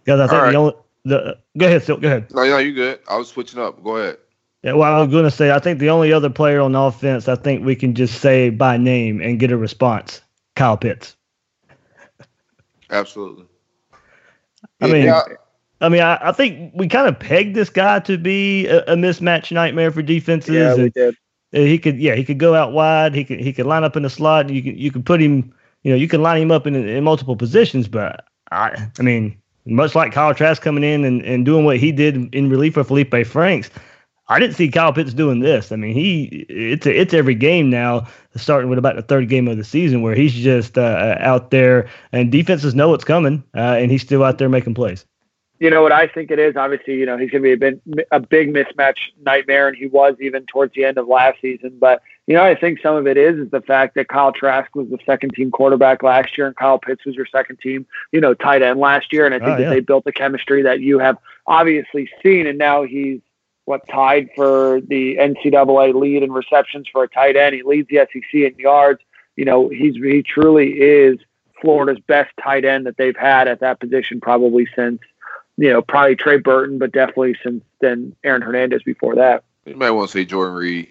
[0.06, 2.32] Yeah, I think the only the go ahead, Silk, go ahead.
[2.34, 3.00] No, no, you good.
[3.08, 3.82] I was switching up.
[3.82, 4.18] Go ahead.
[4.62, 7.28] Yeah, well, I was going to say, I think the only other player on offense,
[7.28, 10.22] I think we can just say by name and get a response.
[10.56, 11.16] Kyle Pitts.
[12.90, 13.46] Absolutely.
[14.80, 15.22] I mean, Yeah,
[15.80, 18.96] I mean, I, I think we kind of pegged this guy to be a, a
[18.96, 20.54] mismatch nightmare for defenses.
[20.54, 21.16] Yeah, we did.
[21.52, 23.14] he could, yeah, he could go out wide.
[23.14, 24.50] He could, he could line up in the slot.
[24.50, 27.04] You could, you could put him, you know, you can line him up in, in
[27.04, 27.88] multiple positions.
[27.88, 31.92] But I, I mean, much like Kyle Trask coming in and, and doing what he
[31.92, 33.70] did in relief for Felipe Franks,
[34.28, 35.70] I didn't see Kyle Pitts doing this.
[35.70, 38.06] I mean, he it's it's every game now,
[38.36, 41.88] starting with about the third game of the season, where he's just uh, out there
[42.12, 45.04] and defenses know what's coming, uh, and he's still out there making plays.
[45.60, 46.56] You know what I think it is.
[46.56, 49.86] Obviously, you know he's going to be a big, a big mismatch nightmare, and he
[49.86, 51.76] was even towards the end of last season.
[51.78, 54.74] But you know, I think some of it is is the fact that Kyle Trask
[54.74, 58.20] was the second team quarterback last year, and Kyle Pitts was your second team, you
[58.22, 59.26] know, tight end last year.
[59.26, 62.56] And I think Oh, that they built the chemistry that you have obviously seen, and
[62.58, 63.20] now he's
[63.64, 67.54] what tied for the NCAA lead in receptions for a tight end.
[67.54, 69.00] He leads the SEC in yards.
[69.36, 71.18] You know, he's he truly is
[71.60, 75.00] Florida's best tight end that they've had at that position probably since
[75.56, 79.44] you know probably Trey Burton, but definitely since then Aaron Hernandez before that.
[79.64, 80.88] you might want to say Jordan Reed.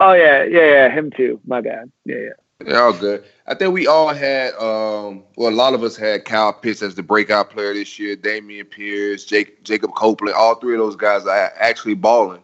[0.00, 1.40] Oh yeah, yeah, yeah, him too.
[1.46, 1.90] My bad.
[2.04, 2.30] Yeah, yeah.
[2.66, 3.24] Yeah, all good.
[3.46, 6.94] I think we all had, um, well, a lot of us had Kyle Pitts as
[6.94, 8.16] the breakout player this year.
[8.16, 12.42] Dameon Pierce, Jake, Jacob Copeland, all three of those guys are actually balling,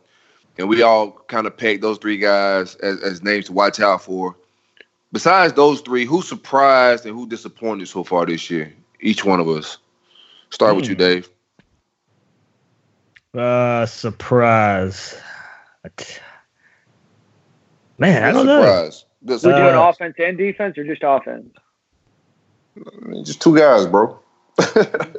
[0.58, 4.02] and we all kind of pegged those three guys as, as names to watch out
[4.02, 4.36] for.
[5.12, 8.72] Besides those three, who surprised and who disappointed so far this year?
[9.00, 9.78] Each one of us.
[10.50, 10.98] Start with you, Hmm.
[10.98, 11.30] Dave.
[13.34, 15.16] Uh, surprise.
[17.98, 18.90] Man, I don't know.
[19.26, 19.44] Surprise.
[19.44, 21.48] We're doing Uh, offense and defense, or just offense?
[23.24, 24.18] Just two guys, bro.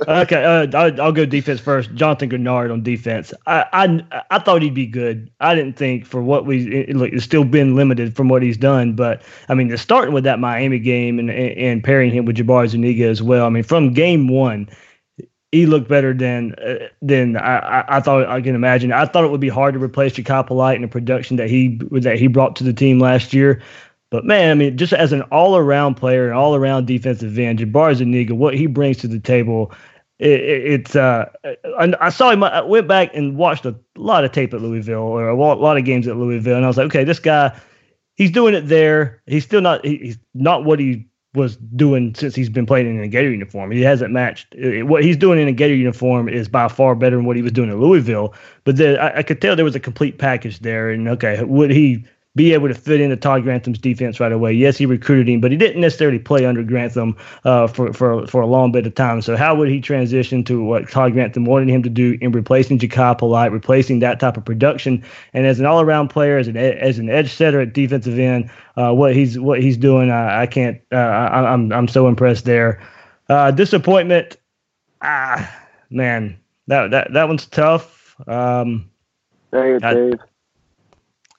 [0.08, 1.94] Okay, uh, I'll, I'll go defense first.
[1.94, 3.34] Jonathan Greenard on defense.
[3.48, 5.30] I, I I thought he'd be good.
[5.40, 8.58] I didn't think for what we it, look, it's still been limited from what he's
[8.58, 8.94] done.
[8.94, 13.06] But I mean, starting with that Miami game and and pairing him with Jabari Zuniga
[13.08, 13.46] as well.
[13.46, 14.68] I mean, from game one,
[15.52, 18.92] he looked better than uh, than I, I, I thought I can imagine.
[18.92, 21.80] I thought it would be hard to replace Jachai Polite in the production that he
[21.92, 23.62] that he brought to the team last year.
[24.12, 28.34] But man, I mean, just as an all-around player, an all-around defensive end, Jabbar Zuniga,
[28.34, 29.72] what he brings to the table,
[30.18, 30.96] it, it, it's.
[30.96, 31.30] Uh,
[31.78, 32.44] I, I saw him.
[32.44, 35.86] I went back and watched a lot of tape at Louisville, or a lot, of
[35.86, 37.58] games at Louisville, and I was like, okay, this guy,
[38.16, 39.22] he's doing it there.
[39.28, 39.86] He's still not.
[39.86, 43.70] He, he's not what he was doing since he's been playing in a Gator uniform.
[43.72, 47.26] He hasn't matched what he's doing in a Gator uniform is by far better than
[47.26, 48.34] what he was doing in Louisville.
[48.64, 50.90] But then I, I could tell there was a complete package there.
[50.90, 52.04] And okay, would he
[52.36, 54.54] be able to fit into Todd Grantham's defense right away?
[54.54, 58.42] Yes, he recruited him, but he didn't necessarily play under Grantham uh, for for for
[58.42, 59.22] a long bit of time.
[59.22, 62.80] So how would he transition to what Todd Grantham wanted him to do in replacing
[62.80, 65.04] Jachai Polite, replacing that type of production?
[65.34, 68.94] And as an all-around player, as an as an edge setter at defensive end, uh,
[68.94, 70.80] what he's what he's doing, I, I can't.
[70.92, 72.82] Uh, I, I'm I'm so impressed there.
[73.28, 74.38] Uh, disappointment,
[75.02, 75.52] ah,
[75.90, 78.16] man, that that that one's tough.
[78.28, 78.90] Um,
[79.52, 80.20] There you I- Dave.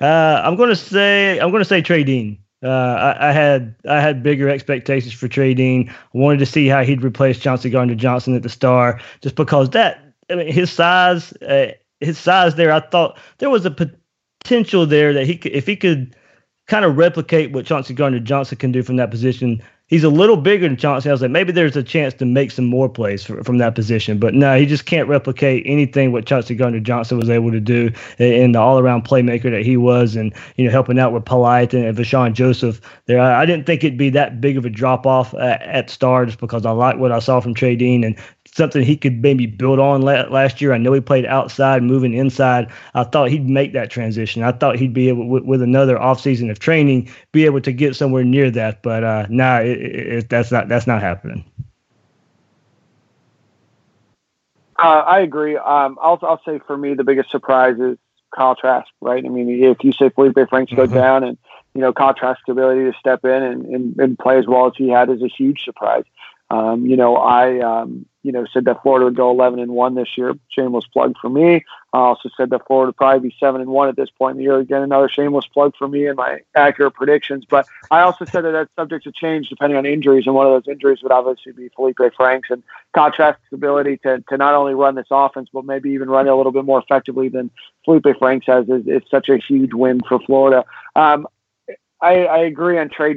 [0.00, 2.38] Uh, I'm gonna say I'm gonna say Trey Dean.
[2.62, 5.88] Uh, I, I had I had bigger expectations for Trey Dean.
[5.88, 9.70] I wanted to see how he'd replace Johnson Gardner Johnson at the star, just because
[9.70, 12.72] that I mean, his size, uh, his size there.
[12.72, 16.16] I thought there was a potential there that he could, if he could
[16.68, 19.62] kind of replicate what Chauncey Gardner Johnson can do from that position.
[19.90, 21.08] He's a little bigger than Chauncey.
[21.08, 23.74] I was like, maybe there's a chance to make some more plays for, from that
[23.74, 24.18] position.
[24.18, 27.90] But no, he just can't replicate anything what Chauncey Gardner Johnson was able to do
[28.18, 31.96] in the all-around playmaker that he was, and you know, helping out with Polite and
[31.96, 32.80] Vosean Joseph.
[33.06, 35.62] There, I, I didn't think it'd be that big of a drop off uh, at,
[35.62, 38.16] at star, just because I like what I saw from Trey Dean and
[38.54, 40.72] something he could maybe build on la- last year.
[40.72, 42.70] I know he played outside, moving inside.
[42.94, 44.42] I thought he'd make that transition.
[44.42, 47.96] I thought he'd be able, with, with another offseason of training, be able to get
[47.96, 48.82] somewhere near that.
[48.82, 51.44] But uh, nah, it, it, that's not that's not happening.
[54.78, 55.56] Uh, I agree.
[55.56, 57.98] Um, I'll I'll say for me the biggest surprise is
[58.34, 59.24] Kyle Trask, right?
[59.24, 60.94] I mean, if you say Felipe Franks go Mhm.
[60.94, 61.38] down and
[61.74, 64.72] you know, Kyle Trask's ability to step in and, and, and play as well as
[64.76, 66.04] he had is a huge surprise.
[66.50, 69.94] Um, you know, I, um, you know, said that Florida would go 11 and one
[69.94, 70.34] this year.
[70.50, 71.64] Shameless plug for me.
[71.92, 74.38] I also said that Florida would probably be seven and one at this point in
[74.38, 74.58] the year.
[74.58, 77.44] Again, another shameless plug for me and my accurate predictions.
[77.48, 80.52] But I also said that that's subject to change depending on injuries, and one of
[80.52, 82.62] those injuries would obviously be Felipe Franks and
[82.94, 86.30] Kyle Trask's ability to to not only run this offense, but maybe even run it
[86.30, 87.50] a little bit more effectively than
[87.84, 90.64] Felipe Franks has is, is such a huge win for Florida.
[90.94, 91.26] Um,
[92.00, 93.14] I, I agree on Trey.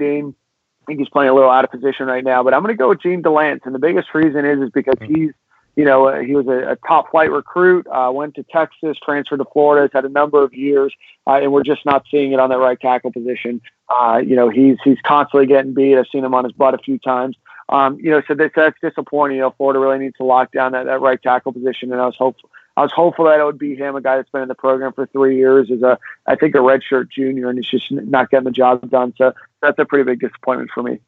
[0.83, 2.77] I think he's playing a little out of position right now, but I'm going to
[2.77, 5.31] go with Jean Delance, and the biggest reason is is because he's
[5.75, 9.37] you know, uh, he was a, a, top flight recruit, uh, went to Texas, transferred
[9.37, 10.93] to Florida, has had a number of years,
[11.25, 13.59] uh, and we're just not seeing it on that right tackle position.
[13.89, 15.97] Uh, you know, he's he's constantly getting beat.
[15.97, 17.35] I've seen him on his butt a few times.
[17.69, 19.37] Um, you know, so that's, that's disappointing.
[19.37, 22.05] You know, Florida really needs to lock down that, that right tackle position, and I
[22.05, 22.49] was hopeful.
[22.75, 24.93] I was hopeful that it would be him, a guy that's been in the program
[24.93, 28.45] for three years, is a I think a redshirt junior, and he's just not getting
[28.45, 29.13] the job done.
[29.17, 30.99] So that's a pretty big disappointment for me.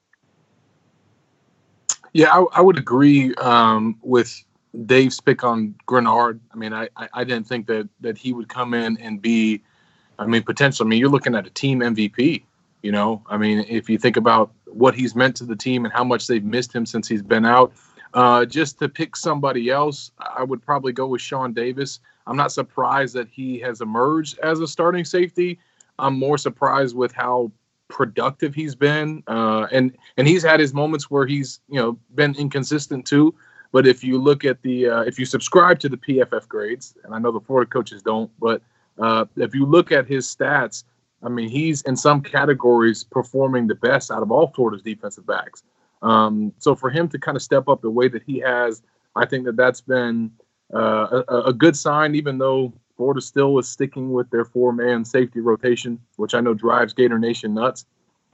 [2.14, 4.44] Yeah, I, I would agree um, with
[4.86, 6.40] Dave's pick on Greenard.
[6.54, 9.62] I mean, I, I, didn't think that that he would come in and be,
[10.20, 10.88] I mean, potentially.
[10.88, 12.44] I mean, you're looking at a team MVP.
[12.84, 15.94] You know, I mean, if you think about what he's meant to the team and
[15.94, 17.74] how much they've missed him since he's been out,
[18.16, 22.00] uh, just to pick somebody else, I would probably go with Shawn Davis.
[22.26, 25.60] I'm not surprised that he has emerged as a starting safety.
[26.00, 27.52] I'm more surprised with how
[27.90, 32.34] productive he's been, uh, and and he's had his moments where he's you know been
[32.36, 33.36] inconsistent too.
[33.74, 37.14] But if you look at the, uh, if you subscribe to the PFF grades, and
[37.14, 38.62] I know the Florida coaches don't, but
[38.98, 40.86] uh, if you look at his stats,
[41.22, 45.64] I mean, he's in some categories performing the best out of all Florida's defensive backs.
[46.06, 48.84] Um, so for him to kind of step up the way that he has,
[49.16, 50.32] I think that that's been
[50.74, 55.04] uh, a, a, good sign, even though Florida still is sticking with their four man
[55.04, 57.86] safety rotation, which I know drives Gator Nation nuts.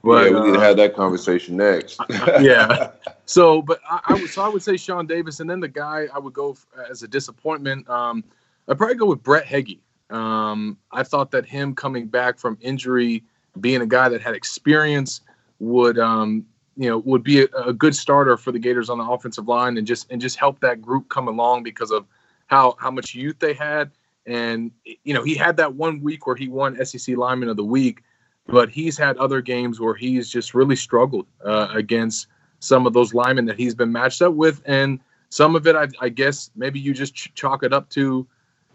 [0.04, 1.98] But, yeah, we need to uh, have that conversation next.
[2.40, 2.90] yeah.
[3.24, 6.06] So, but I, I, would so I would say Shawn Davis, and then the guy
[6.12, 6.54] I would go
[6.90, 7.88] as a disappointment.
[7.88, 8.24] Um,
[8.68, 9.80] I'd probably go with Brett Heggie.
[10.10, 13.22] Um, I thought that him coming back from injury,
[13.60, 15.22] being a guy that had experience,
[15.60, 16.44] would um,
[16.76, 19.76] you know would be a, a, good starter for the Gators on the offensive line,
[19.76, 22.06] and just and just help that group come along because of
[22.46, 23.90] how how much youth they had.
[24.26, 27.64] And you know he had that one week where he won SEC Lineman of the
[27.64, 28.02] Week
[28.46, 32.26] but he's had other games where he's just really struggled uh, against
[32.58, 35.88] some of those linemen that he's been matched up with, and some of it, I,
[36.00, 38.26] I guess, maybe you just ch- chalk it up to,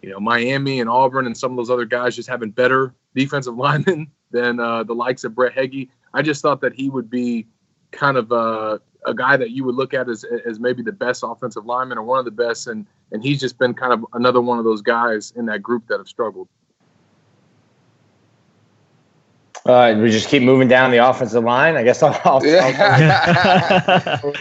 [0.01, 3.55] you know, Miami and Auburn and some of those other guys just having better defensive
[3.57, 5.89] linemen than uh, the likes of Brett Heggie.
[6.13, 7.45] I just thought that he would be
[7.91, 11.23] kind of uh, a guy that you would look at as, as maybe the best
[11.25, 14.41] offensive lineman or one of the best, and and he's just been kind of another
[14.41, 16.47] one of those guys in that group that have struggled.
[19.67, 21.75] Uh, we just keep moving down the offensive line.
[21.75, 22.13] I guess I'll.
[22.23, 22.41] I'll, I'll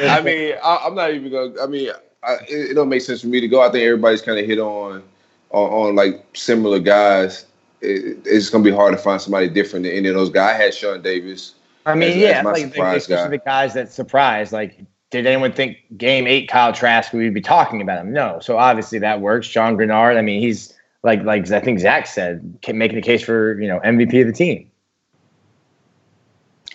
[0.08, 1.56] I mean, I, am not even going.
[1.60, 1.90] I mean,
[2.22, 3.60] I, it, it, don't make sense for me to go.
[3.60, 5.02] I think everybody's kind of hit on,
[5.50, 7.46] on, on like similar guys.
[7.80, 10.54] It, it's gonna be hard to find somebody different than any of those guys.
[10.54, 11.55] I had Shawn Davis.
[11.86, 13.62] I mean, as, yeah, as like the specific guy.
[13.62, 14.52] guys that surprised.
[14.52, 18.12] Like, did anyone think game eight Kyle Trask we'd be talking about him?
[18.12, 18.38] No.
[18.40, 19.48] So obviously that works.
[19.48, 20.18] John Greenard.
[20.18, 23.80] I mean, he's like like I think Zach said, making the case for you know
[23.80, 24.70] MVP of the team.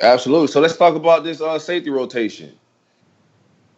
[0.01, 0.47] Absolutely.
[0.47, 2.57] So let's talk about this uh, safety rotation.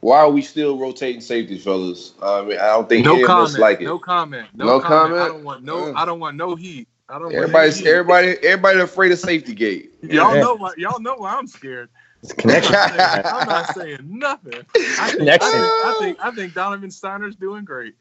[0.01, 2.13] Why are we still rotating safeties, fellas?
[2.21, 3.85] I mean, I don't think no comment, like it.
[3.85, 4.47] No comment.
[4.53, 5.19] No, no comment.
[5.19, 5.93] I don't want no.
[5.95, 6.87] I don't want no heat.
[7.09, 7.33] I don't.
[7.33, 9.93] Everybody's everybody everybody afraid of safety gate.
[10.01, 10.41] Y'all yeah.
[10.41, 10.73] know why.
[10.77, 11.89] Y'all know why I'm scared.
[12.21, 12.75] It's connection.
[12.75, 14.61] I'm, not saying, I'm not saying nothing.
[14.99, 17.95] I think, I think, I think, I think Donovan Stiner's doing great.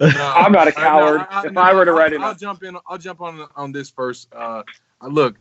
[0.00, 1.26] No, I'm not a coward.
[1.30, 2.76] I, I, if I were to write it, I'll jump in.
[2.88, 4.32] I'll jump on on this first.
[4.34, 4.62] Uh,
[5.02, 5.36] look,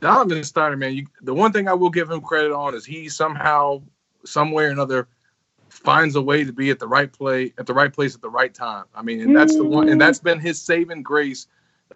[0.00, 3.08] Donovan Stiner, man, you, the one thing I will give him credit on is he
[3.08, 3.82] somehow,
[4.24, 5.08] somewhere or another,
[5.82, 8.30] finds a way to be at the right play at the right place at the
[8.30, 8.84] right time.
[8.94, 11.46] I mean, and that's the one, and that's been his saving grace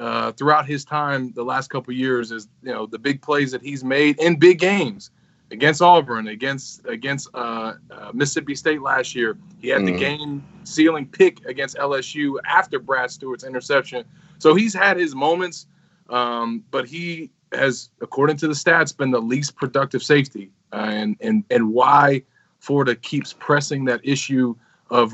[0.01, 2.33] uh, throughout his time the last couple years.
[2.33, 5.11] Is you know the big plays that he's made in big games
[5.51, 9.37] against Auburn, against against uh, uh, Mississippi State last year.
[9.59, 9.87] He had mm.
[9.87, 14.05] the game sealing pick against LSU after Brad Stewart's interception.
[14.39, 15.67] So he's had his moments,
[16.11, 21.17] um, but he has, according to the stats, been the least productive safety, uh, and
[21.21, 22.23] and and why
[22.61, 24.55] Florida keeps pressing that issue
[24.91, 25.13] of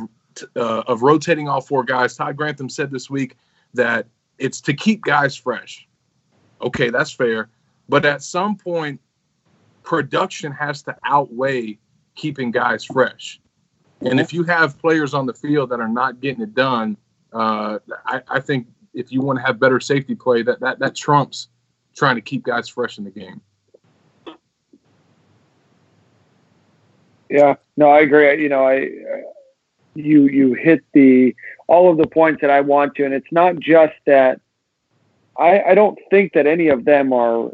[0.56, 2.16] uh, of rotating all four guys.
[2.16, 3.36] Todd Grantham said this week
[3.74, 4.06] that
[4.38, 5.86] it's to keep guys fresh.
[6.60, 7.48] Okay, that's fair,
[7.88, 9.00] but at some point,
[9.82, 11.78] production has to outweigh
[12.14, 13.40] keeping guys fresh.
[14.00, 16.96] And if you have players on the field that are not getting it done,
[17.32, 20.94] uh, I, I think if you want to have better safety play, that that that
[20.94, 21.48] trumps
[21.94, 23.40] trying to keep guys fresh in the game.
[27.32, 28.42] Yeah, no, I agree.
[28.42, 28.90] You know, I
[29.94, 31.34] you you hit the
[31.66, 34.38] all of the points that I want to, and it's not just that.
[35.38, 37.50] I I don't think that any of them are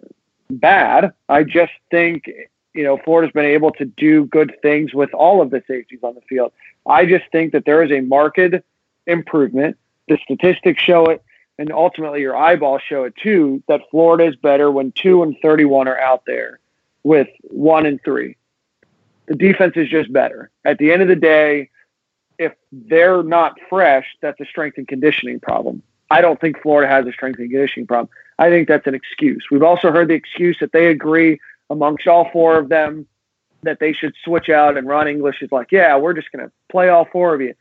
[0.51, 1.13] bad.
[1.29, 2.29] I just think
[2.75, 6.17] you know Florida's been able to do good things with all of the safeties on
[6.17, 6.51] the field.
[6.85, 8.57] I just think that there is a marked
[9.07, 9.77] improvement.
[10.09, 11.23] The statistics show it,
[11.57, 13.63] and ultimately your eyeballs show it too.
[13.69, 16.59] That Florida is better when two and thirty-one are out there,
[17.05, 18.38] with one and three.
[19.29, 20.51] The defense is just better.
[20.65, 21.71] At the end of the day,
[22.39, 25.83] if they're not fresh, that's a strength and conditioning problem.
[26.11, 28.09] I don't think Florida has a strength and conditioning problem.
[28.39, 29.45] I think that's an excuse.
[29.51, 33.07] We've also heard the excuse that they agree amongst all four of them
[33.63, 36.53] that they should switch out and Ron English is like, yeah, we're just going to
[36.71, 37.55] play all four of you.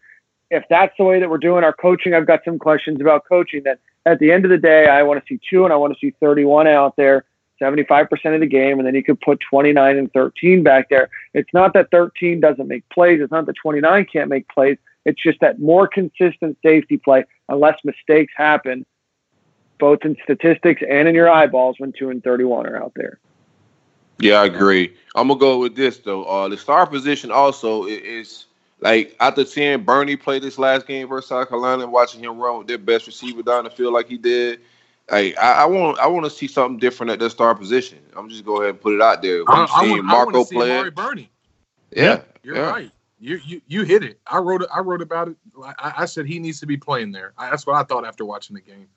[0.50, 3.64] If that's the way that we're doing our coaching, I've got some questions about coaching
[3.64, 5.94] that at the end of the day, I want to see two and I want
[5.94, 7.26] to see 31 out there
[7.62, 11.10] 75% of the game, and then you could put 29 and 13 back there.
[11.34, 13.20] It's not that 13 doesn't make plays.
[13.22, 14.78] It's not that 29 can't make plays.
[15.06, 18.86] It's just that more consistent safety play, unless mistakes happen,
[19.80, 23.20] both in statistics and in your eyeballs when 2 and 31 are out there.
[24.20, 24.96] Yeah, I agree.
[25.16, 26.24] I'm gonna go with this though.
[26.24, 28.46] Uh, the star position also is
[28.80, 32.58] like after seeing Burney play this last game versus South Carolina and watching him run
[32.58, 34.60] with their best receiver down the field like he did
[35.10, 38.00] Hey, I, I, want I want to see something different at the star position.
[38.16, 39.44] I'm just go ahead and put it out there.
[39.48, 40.90] I'm seeing Marco play.
[40.90, 41.30] Burney.
[41.92, 42.70] Yeah, yeah, you're yeah.
[42.70, 42.92] right.
[43.20, 44.20] You, you you hit it.
[44.28, 44.70] I wrote it.
[44.74, 45.38] I wrote about it.
[45.64, 47.34] I, I said he needs to be playing there.
[47.38, 48.88] I, that's what I thought after watching the game.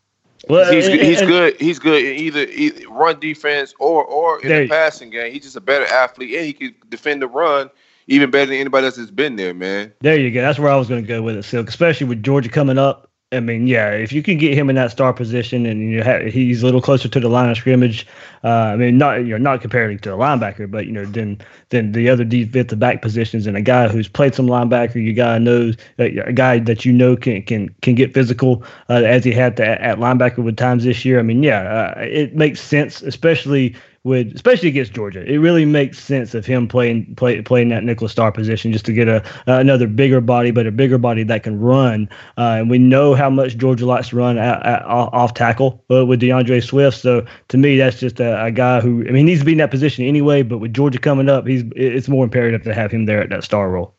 [0.49, 1.61] Well, he's and, he's and, good.
[1.61, 5.33] He's good in either, either run defense or or in the passing game.
[5.33, 7.71] He's just a better athlete, and he can defend the run
[8.09, 9.93] even better than anybody else that's been there, man.
[10.01, 10.43] There you go.
[10.43, 11.69] That's where I was going to go with it, Silk.
[11.69, 14.91] Especially with Georgia coming up I mean, yeah, if you can get him in that
[14.91, 18.05] star position and you have, he's a little closer to the line of scrimmage,
[18.43, 21.39] uh, I mean, not you know not comparing to a linebacker, but you know then
[21.69, 25.39] then the other defensive back positions and a guy who's played some linebacker, you guy
[25.39, 29.57] knows a guy that you know can can can get physical uh, as he had
[29.59, 31.21] to, at linebacker with times this year.
[31.21, 35.23] I mean, yeah, uh, it makes sense, especially would, especially against Georgia.
[35.23, 38.93] It really makes sense of him playing play, playing that nickel star position just to
[38.93, 42.09] get a uh, another bigger body, but a bigger body that can run.
[42.39, 46.07] Uh, and we know how much Georgia likes to run at, at, off tackle uh,
[46.07, 46.99] with D'Andre Swift.
[46.99, 49.53] So to me, that's just a, a, guy who I mean he needs to be
[49.53, 50.43] in that position anyway.
[50.43, 53.45] But with Georgia coming up, he's it's more imperative to have him there at that
[53.45, 53.95] star role.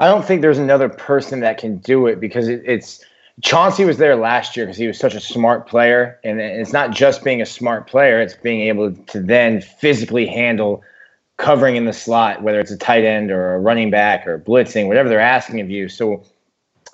[0.00, 3.02] I don't think there's another person that can do it because it, it's
[3.42, 6.90] Chauncey was there last year because he was such a smart player, and it's not
[6.90, 10.82] just being a smart player; it's being able to then physically handle
[11.36, 14.88] covering in the slot, whether it's a tight end or a running back or blitzing,
[14.88, 15.88] whatever they're asking of you.
[15.88, 16.22] So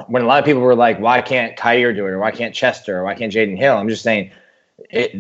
[0.08, 2.54] when a lot of people were like, "Why can't Kaiir do it?" or "Why can't
[2.54, 4.30] Chester?" or "Why can't Jaden Hill?" I'm just saying.
[4.90, 5.12] It,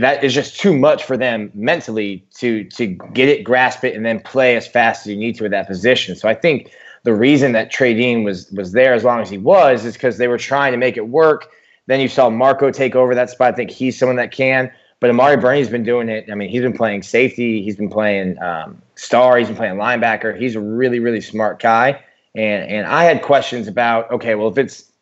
[0.00, 4.04] that is just too much for them mentally to to get it, grasp it, and
[4.04, 6.14] then play as fast as you need to at that position.
[6.14, 6.70] So I think
[7.08, 10.18] the reason that Trey Dean was was there as long as he was is because
[10.18, 11.50] they were trying to make it work.
[11.86, 13.54] Then you saw Marco take over that spot.
[13.54, 14.70] I think he's someone that can.
[15.00, 16.30] But Amari Burney's been doing it.
[16.30, 17.62] I mean, he's been playing safety.
[17.62, 19.38] He's been playing um, star.
[19.38, 20.38] He's been playing linebacker.
[20.38, 21.98] He's a really, really smart guy.
[22.34, 24.92] And and I had questions about okay, well, if it's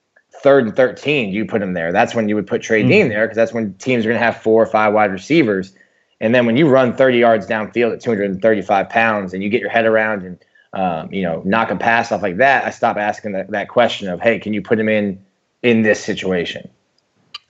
[0.44, 1.90] third and thirteen, you put him there.
[1.90, 2.88] That's when you would put Trey mm-hmm.
[2.88, 5.74] Dean there because that's when teams are going to have four or five wide receivers.
[6.20, 9.70] And then when you run 30 yards downfield at 235 pounds and you get your
[9.70, 10.38] head around and
[10.76, 14.08] um, you know, knock a pass off like that, I stop asking that, that question
[14.08, 15.18] of, hey, can you put him in
[15.62, 16.68] in this situation?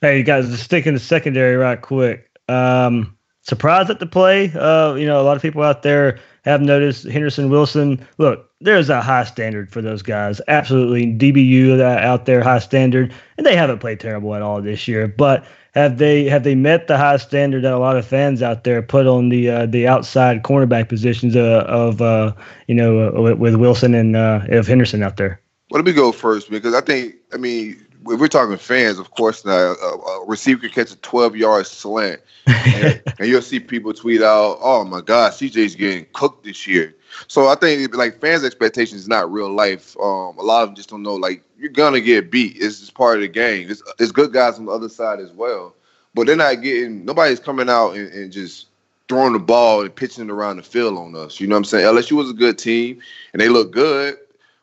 [0.01, 2.29] Hey, you guys, just stick in the secondary right quick.
[2.47, 4.51] Um, surprised at the play.
[4.53, 8.07] Uh, you know, a lot of people out there have noticed Henderson Wilson.
[8.17, 10.39] Look, there's a high standard for those guys.
[10.47, 15.05] Absolutely, DBU out there, high standard, and they haven't played terrible at all this year.
[15.05, 15.45] But
[15.77, 18.81] have they have they met the high standard that a lot of fans out there
[18.81, 22.33] put on the uh, the outside cornerback positions uh, of uh,
[22.67, 25.39] you know uh, with, Wilson and uh, of Henderson out there?
[25.69, 29.11] Well, let me go first because I think I mean if we're talking fans, of
[29.11, 33.59] course, now a, a receiver can catch a 12 yard slant, and, and, you'll see
[33.59, 36.95] people tweet out, "Oh my God, CJ's getting cooked this year."
[37.27, 39.95] So I think like fans' expectations is not real life.
[39.97, 42.57] Um, a lot of them just don't know like you're gonna get beat.
[42.57, 43.69] It's just part of the game.
[43.69, 45.73] It's, there's good guys on the other side as well,
[46.13, 47.05] but they're not getting.
[47.05, 48.67] Nobody's coming out and, and just
[49.07, 51.39] throwing the ball and pitching it around the field on us.
[51.39, 51.85] You know what I'm saying?
[51.85, 53.01] LSU was a good team
[53.33, 54.17] and they look good,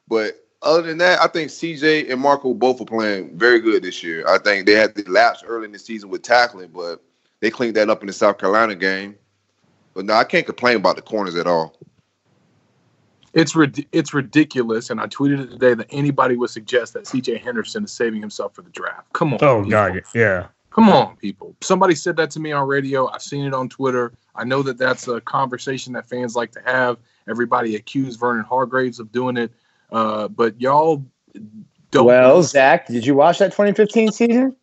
[0.07, 4.03] but other than that, I think CJ and Marco both are playing very good this
[4.03, 4.27] year.
[4.27, 7.03] I think they had the lapse early in the season with tackling, but
[7.41, 9.17] they cleaned that up in the South Carolina game.
[9.93, 11.77] But no, I can't complain about the corners at all.
[13.35, 13.55] It's
[13.91, 17.39] it's ridiculous, and I tweeted it today that anybody would suggest that C.J.
[17.39, 19.13] Henderson is saving himself for the draft.
[19.13, 19.39] Come on.
[19.43, 19.71] Oh people.
[19.71, 20.47] God, yeah.
[20.71, 21.55] Come on, people.
[21.61, 23.09] Somebody said that to me on radio.
[23.09, 24.13] I've seen it on Twitter.
[24.35, 26.99] I know that that's a conversation that fans like to have.
[27.29, 29.53] Everybody accused Vernon Hargreaves of doing it,
[29.93, 31.05] uh, but y'all
[31.91, 32.07] don't.
[32.07, 34.57] Well, Zach, did you watch that 2015 season?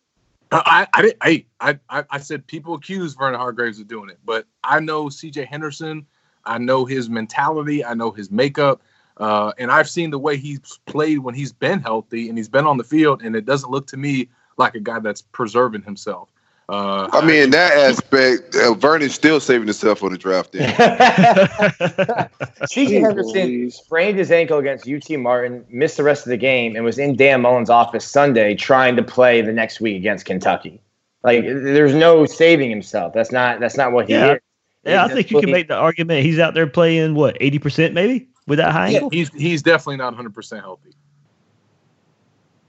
[0.50, 1.16] I, I, didn't.
[1.60, 5.46] I, I, I said people accuse Vernon Hargreaves of doing it, but I know C.J.
[5.46, 6.06] Henderson.
[6.44, 7.84] I know his mentality.
[7.84, 8.82] I know his makeup,
[9.16, 12.66] uh, and I've seen the way he's played when he's been healthy and he's been
[12.66, 16.28] on the field, and it doesn't look to me like a guy that's preserving himself.
[16.68, 20.52] Uh, I mean, in that aspect, uh, Vernon's still saving himself for the draft.
[20.52, 20.70] Then.
[22.68, 23.00] C.J.
[23.00, 26.98] Henderson sprained his ankle against UT Martin, missed the rest of the game, and was
[26.98, 30.80] in Dan Mullen's office Sunday trying to play the next week against Kentucky.
[31.24, 33.12] Like, there's no saving himself.
[33.12, 33.60] That's not.
[33.60, 34.34] That's not what he Yeah.
[34.34, 34.40] is.
[34.84, 37.94] Yeah, I think you can make the argument he's out there playing what eighty percent
[37.94, 39.10] maybe with that high yeah, ankle.
[39.10, 40.90] he's he's definitely not 100 percent healthy.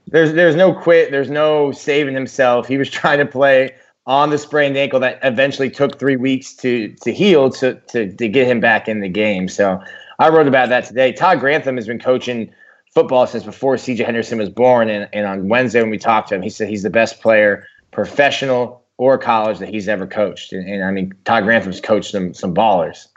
[0.08, 1.10] There's there's no quit.
[1.10, 2.68] There's no saving himself.
[2.68, 3.74] He was trying to play
[4.06, 8.28] on the sprained ankle that eventually took three weeks to to heal to to to
[8.28, 9.48] get him back in the game.
[9.48, 9.80] So
[10.18, 11.12] I wrote about that today.
[11.12, 12.52] Todd Grantham has been coaching
[12.92, 16.36] football since before CJ Henderson was born, and, and on Wednesday when we talked to
[16.36, 20.52] him, he said he's the best player, professional or college, that he's ever coached.
[20.52, 23.08] And, and I mean, Todd Grantham's coached some some ballers.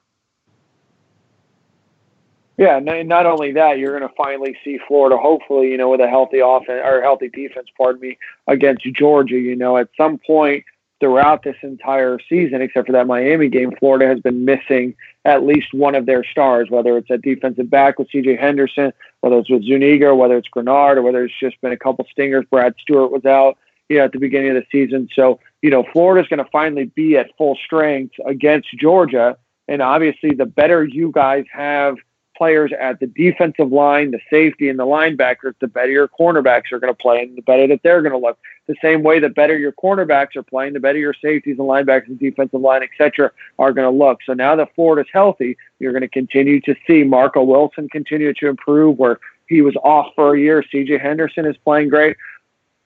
[2.57, 6.01] Yeah, and not only that, you're going to finally see Florida, hopefully, you know, with
[6.01, 8.17] a healthy offense or healthy defense, pardon me,
[8.47, 9.37] against Georgia.
[9.37, 10.65] You know, at some point
[10.99, 15.73] throughout this entire season, except for that Miami game, Florida has been missing at least
[15.73, 18.37] one of their stars, whether it's a defensive back with C.J.
[18.37, 22.05] Henderson, whether it's with Zuniga, whether it's Greenard, or whether it's just been a couple
[22.11, 22.45] stingers.
[22.49, 23.57] Brad Stewart was out,
[23.89, 25.09] you know, at the beginning of the season.
[25.13, 29.37] So, you know, Florida's going to finally be at full strength against Georgia.
[29.67, 31.97] And obviously, the better you guys have
[32.37, 36.79] players at the defensive line, the safety, and the linebackers, the better your cornerbacks are
[36.79, 38.37] going to play and the better that they're going to look.
[38.67, 42.07] The same way the better your cornerbacks are playing, the better your safeties and linebackers
[42.07, 44.19] and defensive line, et cetera, are going to look.
[44.25, 48.47] So now that Florida's healthy, you're going to continue to see Marco Wilson continue to
[48.47, 50.63] improve where he was off for a year.
[50.73, 52.17] CJ Henderson is playing great.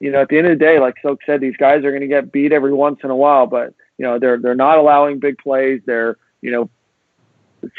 [0.02, 2.00] You know, at the end of the day, like Silk said, these guys are going
[2.00, 5.20] to get beat every once in a while, but you know, they're they're not allowing
[5.20, 5.80] big plays.
[5.86, 6.68] They're, you know,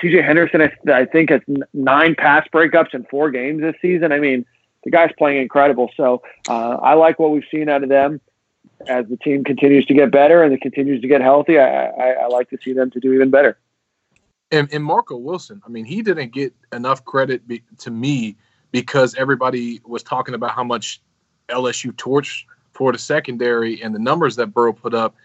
[0.02, 1.42] CJ Henderson, I, think, has
[1.74, 4.14] nine pass breakups in four games this season.
[4.14, 4.46] I mean,
[4.86, 5.92] the guy's playing incredible.
[5.98, 8.22] So uh, I like what we've seen out of them
[8.88, 11.60] as the team continues to get better and it continues to get healthy.
[11.60, 13.58] I, I, I like to see them to do even better.
[14.50, 18.38] And, and Marco Wilson, I mean, he didn't get enough credit be, to me
[18.72, 21.02] because everybody was talking about how much
[21.50, 25.16] LSU torched for the secondary and the numbers that Burrow put up.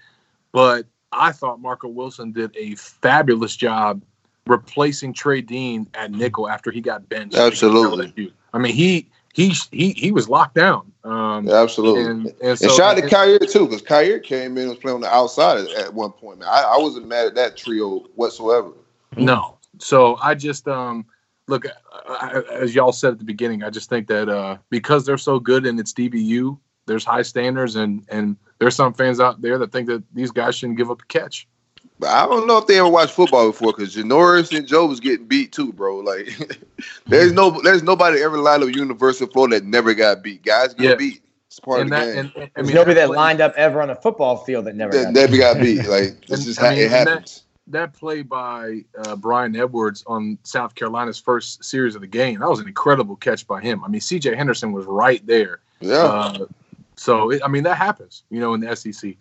[0.52, 4.02] But I thought Marco Wilson did a fabulous job
[4.46, 7.36] replacing Trey Dean at nickel after he got benched.
[7.36, 8.32] Absolutely.
[8.52, 10.90] I mean, he he he he was locked down.
[11.04, 12.04] Um, Absolutely.
[12.04, 14.78] And, And, and so shout out to Kyrie too, because Kyrie came in and was
[14.78, 16.40] playing on the outside at, at one point.
[16.40, 18.72] Man, I, I wasn't mad at that trio whatsoever.
[19.16, 19.56] No.
[19.78, 21.06] So I just um
[21.48, 21.66] look
[22.08, 23.62] I, I- as y'all said at the beginning.
[23.64, 27.76] I just think that uh because they're so good and it's DBU, there's high standards
[27.76, 31.02] and and there's some fans out there that think that these guys shouldn't give up
[31.02, 31.46] a catch.
[32.00, 35.00] But I don't know if they ever watched football before, because Janoris and Joe was
[35.00, 35.96] getting beat too, bro.
[35.98, 36.28] Like,
[37.06, 40.44] there's no, there's nobody ever lined up University of Florida that never got beat.
[40.44, 40.94] Guys get Yeah.
[40.94, 41.22] beat.
[41.48, 42.18] It's part And of the game.
[42.18, 44.76] and, and I There's mean nobody that lined up ever on a football field that
[44.76, 44.92] never.
[44.92, 45.86] that got never got beat.
[45.88, 47.42] Like, this is just I how mean, it and that- happens.
[47.70, 52.48] That play by uh, Bryan Edwards on South Carolina's first series of the game, that
[52.48, 53.84] was an incredible catch by him.
[53.84, 55.60] I mean, CJ Henderson was right there.
[55.80, 55.94] yeah.
[55.96, 56.46] Uh,
[56.96, 59.14] so, it, I mean, that happens, you know, in the SEC.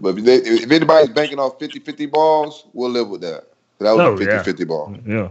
[0.00, 3.44] But if, they, if anybody's banking off 50-50 balls, we'll live with that.
[3.80, 4.42] That was Oh, a yeah.
[4.42, 4.96] 50-50 ball.
[5.06, 5.28] Yeah.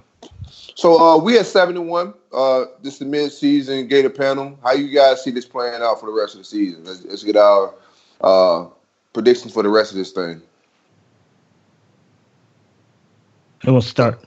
[0.75, 2.13] So uh, we at seven and one.
[2.31, 4.57] Uh, this is the mid-season Gator panel.
[4.63, 6.83] How you guys see this playing out for the rest of the season?
[6.85, 7.73] Let's, let's get our
[8.21, 8.67] uh,
[9.17, 10.39] predictions for the rest of this thing.
[13.63, 14.23] And we'll start.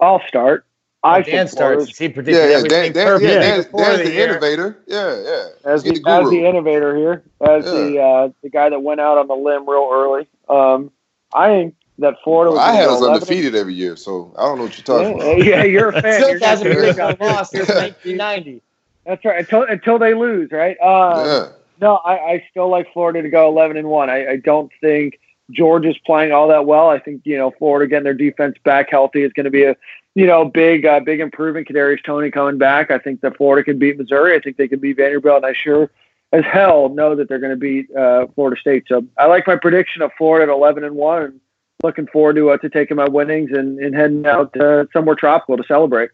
[0.00, 0.64] I'll start.
[1.02, 1.98] I Dan think Florida's- starts.
[1.98, 2.56] He predicted Yeah, yeah.
[2.58, 3.38] everything Dan, Dan, yeah, Yeah.
[3.40, 4.78] Dan's, Dan's the the innovator.
[4.86, 5.46] Yeah, yeah.
[5.72, 9.18] as the, the as the innovator here, as the uh, the guy that went out
[9.18, 10.26] on the limb real early.
[10.48, 10.90] Um,
[11.34, 12.60] I think that Florida was.
[12.60, 15.18] I had go us 11 undefeated every year, so I don't know what you're talking
[15.18, 15.44] Yeah, about.
[15.44, 16.20] yeah, you're a fan.
[16.20, 17.68] Silk You're hasn't you're- produced a loss since
[18.06, 18.62] 1990.
[19.04, 19.40] That's right.
[19.40, 20.80] Until until they lose, right?
[20.80, 21.48] Um, Yeah.
[21.80, 24.08] No, I, I still like Florida to go 11 and one.
[24.08, 25.18] I, I don't think
[25.50, 26.88] Georgia's playing all that well.
[26.88, 29.76] I think you know Florida getting their defense back healthy is going to be a
[30.14, 31.68] you know big uh, big improvement.
[31.68, 32.90] Kadarius Toney coming back.
[32.90, 34.36] I think that Florida can beat Missouri.
[34.36, 35.90] I think they can beat Vanderbilt, and I sure
[36.32, 38.84] as hell know that they're going to beat uh, Florida State.
[38.88, 41.22] So I like my prediction of Florida at 11 and one.
[41.22, 41.40] And
[41.82, 45.56] looking forward to uh, to taking my winnings and, and heading out uh, somewhere tropical
[45.56, 46.10] to celebrate.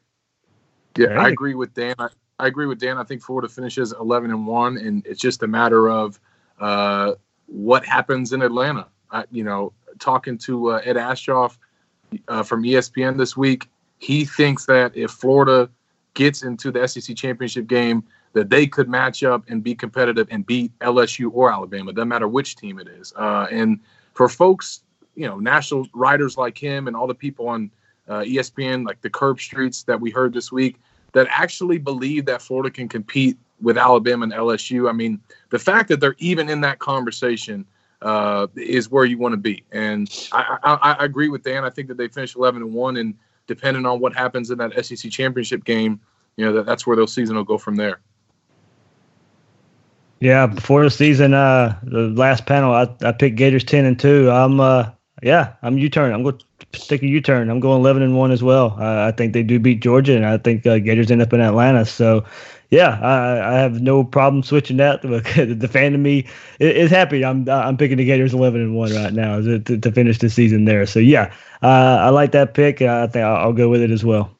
[0.98, 1.94] Yeah, I agree with Dan.
[1.98, 2.08] I,
[2.42, 2.98] I, agree with Dan.
[2.98, 6.20] I think Florida finishes 11 and one, and it's just a matter of
[6.60, 7.14] uh,
[7.46, 8.86] what happens in Atlanta.
[9.10, 11.56] I, you know, talking to uh, Ed Aschoff
[12.28, 13.68] uh, from ESPN this week,
[13.98, 15.68] he thinks that if Florida
[16.14, 20.46] gets into the SEC championship game, that they could match up and be competitive and
[20.46, 23.12] beat LSU or Alabama, doesn't matter which team it is.
[23.16, 23.80] Uh, and
[24.14, 24.82] for folks,
[25.16, 27.70] you know, national writers like him and all the people on
[28.08, 30.80] uh, ESPN, like the Herbstreits that we heard this week,
[31.12, 34.88] that actually believe that Florida can compete with Alabama and LSU.
[34.88, 37.66] I mean, the fact that they're even in that conversation
[38.02, 39.62] uh, is where you want to be.
[39.72, 41.64] And I, I, I, agree with Dan.
[41.64, 43.14] I think that they finished 11 and one, and
[43.46, 46.00] depending on what happens in that SEC championship game,
[46.36, 48.00] you know, that, that's where their season will go from there.
[50.20, 54.30] Yeah, before the season, uh, the last panel, I, I picked Gators 10 and two.
[54.30, 54.90] I'm, uh,
[55.22, 56.12] yeah, I'm U-turn.
[56.12, 57.50] I'm going to take a U-turn.
[57.50, 58.76] I'm going 11 and one as well.
[58.78, 61.40] Uh, I think they do beat Georgia, and I think uh, Gators end up in
[61.40, 61.84] Atlanta.
[61.84, 62.24] So,
[62.70, 65.02] yeah, I, I have no problem switching that.
[65.02, 66.26] the fan of me
[66.60, 67.24] is happy.
[67.24, 70.64] I'm I'm picking the Gators 11 and one right now to, to finish the season
[70.64, 70.86] there.
[70.86, 72.80] So yeah, uh, I like that pick.
[72.80, 74.30] I think I'll, I'll, go with it as well.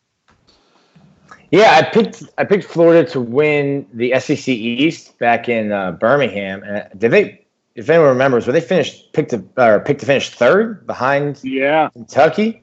[1.50, 6.62] Yeah, I picked I picked Florida to win the SEC East back in uh, Birmingham.
[6.62, 7.39] And did they?
[7.74, 11.88] If anyone remembers, were they finished picked to or picked to finish third behind yeah
[11.90, 12.62] Kentucky?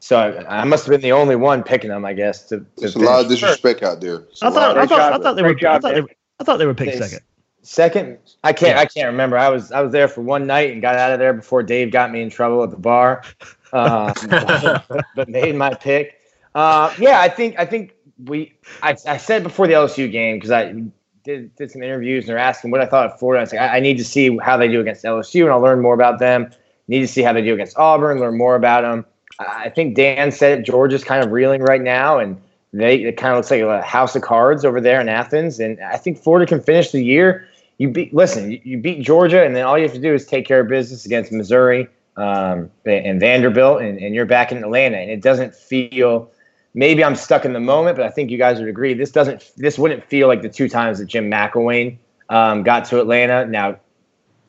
[0.00, 2.44] So I, I, must have been the only one picking them, I guess.
[2.48, 4.24] To, to There's a lot of disrespect out there.
[4.42, 5.56] I thought, I thought, I thought they were.
[5.68, 7.20] I thought they were, I thought they were picked second.
[7.62, 8.76] Second, I can't.
[8.76, 8.80] Yeah.
[8.80, 9.36] I can't remember.
[9.36, 11.90] I was I was there for one night and got out of there before Dave
[11.90, 13.24] got me in trouble at the bar,
[13.72, 16.14] um, but, but, made my pick.
[16.54, 17.94] Uh, yeah, I think I think
[18.24, 18.54] we.
[18.82, 20.82] I, I said before the LSU game because I
[21.28, 23.40] did, did some interviews and they're asking what I thought of Florida.
[23.40, 25.60] I was like, I, I need to see how they do against LSU and I'll
[25.60, 26.50] learn more about them.
[26.88, 29.04] Need to see how they do against Auburn, learn more about them.
[29.38, 32.40] I think Dan said Georgia's kind of reeling right now, and
[32.72, 35.60] they it kind of looks like a house of cards over there in Athens.
[35.60, 37.46] And I think Florida can finish the year.
[37.76, 40.46] You beat listen, you beat Georgia, and then all you have to do is take
[40.46, 44.96] care of business against Missouri um, and Vanderbilt, and, and you're back in Atlanta.
[44.96, 46.32] And it doesn't feel
[46.78, 49.50] maybe I'm stuck in the moment, but I think you guys would agree this doesn't
[49.56, 51.98] this wouldn't feel like the two times that Jim McElwain
[52.28, 53.44] um, got to Atlanta.
[53.46, 53.78] Now,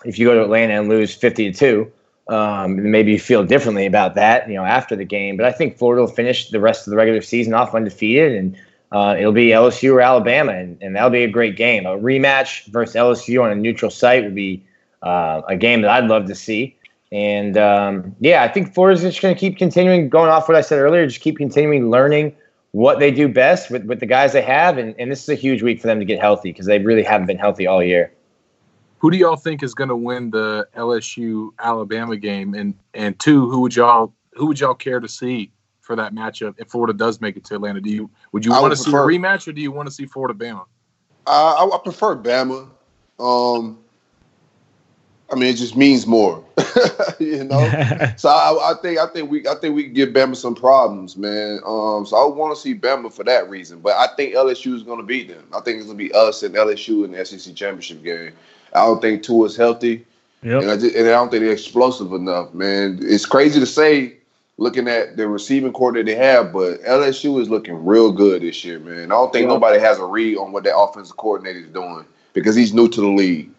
[0.06, 1.92] if you go to Atlanta and lose fifty to two,
[2.34, 5.38] um, maybe you feel differently about that, you know, after the game.
[5.38, 8.56] But I think Florida will finish the rest of the regular season off undefeated, and
[8.92, 11.88] uh, it'll be LSU or Alabama, and, and that'll be a great game.
[11.88, 14.64] A rematch versus LSU on a neutral site would be
[15.02, 16.76] uh, a game that I'd love to see.
[17.12, 20.62] And um, yeah, I think Florida's just going to keep continuing going off what I
[20.62, 22.36] said earlier, just keep continuing learning
[22.72, 24.78] what they do best with, with the guys they have.
[24.78, 27.04] And, and this is a huge week for them to get healthy because they really
[27.04, 28.14] haven't been healthy all year.
[29.00, 32.54] Who do y'all think is going to win the LSU Alabama game?
[32.54, 36.56] And and two, who would y'all who would y'all care to see for that matchup
[36.58, 37.80] if Florida does make it to Atlanta?
[37.80, 40.06] Do you would you want to see a rematch or do you want to see
[40.06, 40.66] Florida Bama?
[41.26, 42.70] Uh, I, I, prefer Bama.
[43.20, 43.80] Um,
[45.32, 46.44] I mean, it just means more,
[47.20, 47.60] you know.
[48.18, 51.16] so I, I, think I think we I think we can give Bama some problems,
[51.18, 51.60] man.
[51.66, 53.80] Um, so I want to see Bama for that reason.
[53.80, 55.46] But I think LSU is going to beat them.
[55.56, 58.34] I think it's going to be us and LSU in the SEC championship game.
[58.74, 60.06] I don't think Tua's healthy.
[60.42, 60.62] Yep.
[60.62, 63.00] And, I just, and I don't think they're explosive enough, man.
[63.02, 64.16] It's crazy to say
[64.58, 68.64] looking at the receiving corps that they have, but LSU is looking real good this
[68.64, 69.06] year, man.
[69.06, 72.56] I don't think nobody has a read on what that offensive coordinator is doing because
[72.56, 73.50] he's new to the league.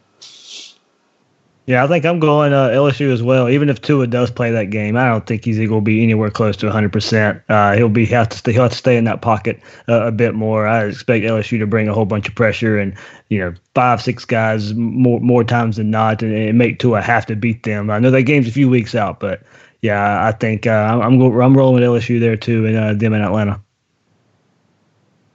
[1.71, 3.49] Yeah, I think I'm going uh, LSU as well.
[3.49, 6.29] Even if Tua does play that game, I don't think he's going to be anywhere
[6.29, 6.89] close to 100.
[6.89, 7.43] Uh, percent
[7.79, 10.35] He'll be have to stay, he'll have to stay in that pocket uh, a bit
[10.35, 10.67] more.
[10.67, 12.93] I expect LSU to bring a whole bunch of pressure and
[13.29, 17.25] you know five six guys more more times than not, and, and make Tua have
[17.27, 17.89] to beat them.
[17.89, 19.41] I know that game's a few weeks out, but
[19.81, 23.13] yeah, I think uh, I'm I'm, I'm rolling with LSU there too, and uh, them
[23.13, 23.61] in Atlanta.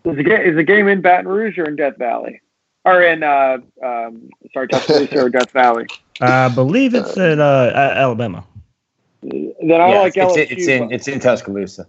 [0.03, 2.41] Is the game is game in Baton Rouge or in Death Valley?
[2.83, 5.87] Or in uh, um, sorry, Tuscaloosa or Death Valley?
[6.21, 8.45] I believe it's in uh, Alabama.
[9.21, 10.37] Then I like LSU.
[10.37, 11.87] It's, it's in it's in Tuscaloosa.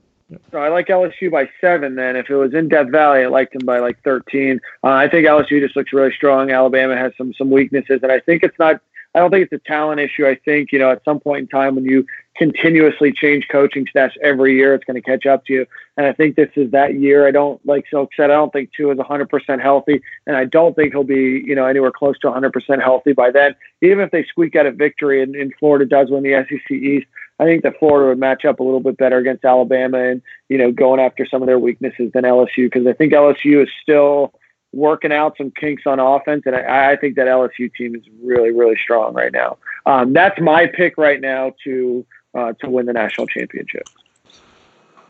[0.50, 1.94] So I like LSU by seven.
[1.94, 4.60] Then if it was in Death Valley, I liked them by like thirteen.
[4.82, 6.50] Uh, I think LSU just looks really strong.
[6.50, 8.80] Alabama has some some weaknesses, and I think it's not.
[9.14, 10.26] I don't think it's a talent issue.
[10.26, 12.06] I think you know at some point in time when you
[12.36, 15.66] continuously change coaching staffs every year, it's going to catch up to you.
[15.96, 17.26] And I think this is that year.
[17.26, 18.30] I don't like Silk said.
[18.30, 21.66] I don't think Tua is 100% healthy, and I don't think he'll be you know
[21.66, 23.54] anywhere close to 100% healthy by then.
[23.82, 27.06] Even if they squeak out a victory and, and Florida does win the SEC East,
[27.38, 30.58] I think that Florida would match up a little bit better against Alabama and you
[30.58, 34.32] know going after some of their weaknesses than LSU because I think LSU is still
[34.72, 38.50] working out some kinks on offense, and I, I think that LSU team is really
[38.50, 39.56] really strong right now.
[39.86, 42.04] Um, that's my pick right now to
[42.36, 43.88] uh, to win the national championship.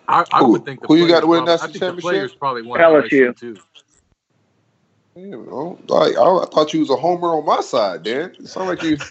[0.08, 1.80] I, I Who- would think the who you got to win probably- national I think
[1.80, 2.02] the championship?
[2.02, 3.28] players probably want LSU.
[3.34, 3.56] LSU too.
[5.16, 8.32] You know, like I, I thought you was a homer on my side, Dan.
[8.38, 8.98] It sounded like you.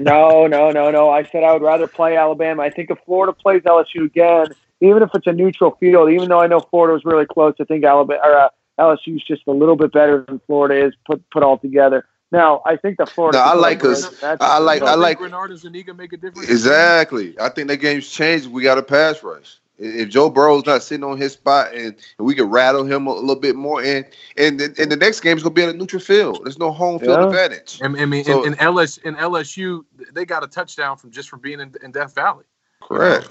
[0.00, 1.10] No, no, no, no.
[1.10, 2.62] I said I would rather play Alabama.
[2.62, 4.46] I think if Florida plays LSU again,
[4.80, 7.64] even if it's a neutral field, even though I know Florida was really close, I
[7.64, 11.28] think Alabama or uh, LSU is just a little bit better than Florida is put
[11.30, 12.06] put all together.
[12.34, 13.38] Now, I think the Florida.
[13.38, 14.22] No, I like Florida- us.
[14.40, 16.50] I like- You I like- Greenard and Zuniga make a difference.
[16.50, 17.34] Exactly.
[17.40, 18.48] I think that game's changed.
[18.48, 19.58] We got a pass rush.
[19.78, 23.12] If Joe Burrow's not sitting on his spot and, and we can rattle him a
[23.14, 24.04] little bit more, and
[24.36, 26.40] and the, and the next game's gonna be at a neutral field.
[26.44, 27.26] There's no home field Yeah.
[27.26, 27.80] advantage.
[27.82, 31.40] I mean, So- in, in LS in LSU, they got a touchdown from just from
[31.40, 32.44] being in, in Death Valley.
[32.82, 33.28] Correct.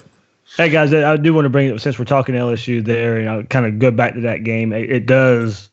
[0.58, 3.30] Hey guys, I I do want to bring it since we're talking LSU there, and
[3.30, 4.74] I'll kind of go back to that game.
[4.74, 5.70] It, it does,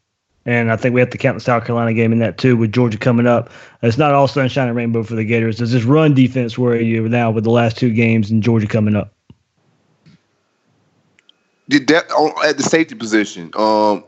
[0.47, 2.73] and I think we have to count the South Carolina game in that too, with
[2.73, 3.51] Georgia coming up.
[3.83, 5.59] It's not all sunshine and rainbow for the Gators.
[5.59, 8.97] Does this run defense worry you now with the last two games and Georgia coming
[8.97, 9.13] up?
[11.73, 13.51] At the safety position.
[13.55, 14.05] Um,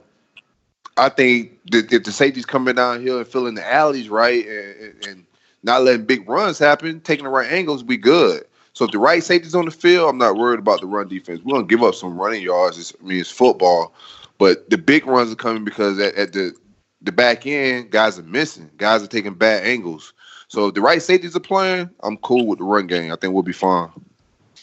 [0.97, 4.81] I think that if the safety's coming down here and filling the alleys right and,
[4.81, 5.27] and, and
[5.63, 8.45] not letting big runs happen, taking the right angles, we good.
[8.75, 11.41] So if the right safety's on the field, I'm not worried about the run defense.
[11.45, 12.79] We're gonna give up some running yards.
[12.79, 13.95] It's, I mean, it's football,
[14.39, 16.55] but the big runs are coming because at, at the
[17.03, 18.71] the back end, guys are missing.
[18.77, 20.13] Guys are taking bad angles.
[20.49, 23.13] So if the right safeties are playing, I'm cool with the run game.
[23.13, 23.91] I think we'll be fine.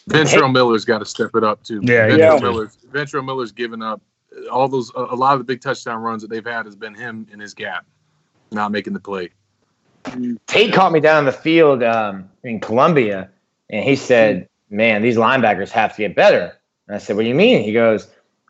[0.09, 1.81] Ventrell Miller's got to step it up too.
[1.83, 2.41] Yeah, he Ventrell does.
[2.41, 4.01] Miller's Ventrell Miller's given up
[4.51, 4.91] all those.
[4.95, 7.39] A, a lot of the big touchdown runs that they've had has been him in
[7.39, 7.85] his gap,
[8.51, 9.29] not making the play.
[10.47, 13.29] Tate caught me down the field um, in Columbia,
[13.69, 16.57] and he said, "Man, these linebackers have to get better."
[16.87, 18.07] And I said, "What do you mean?" He goes,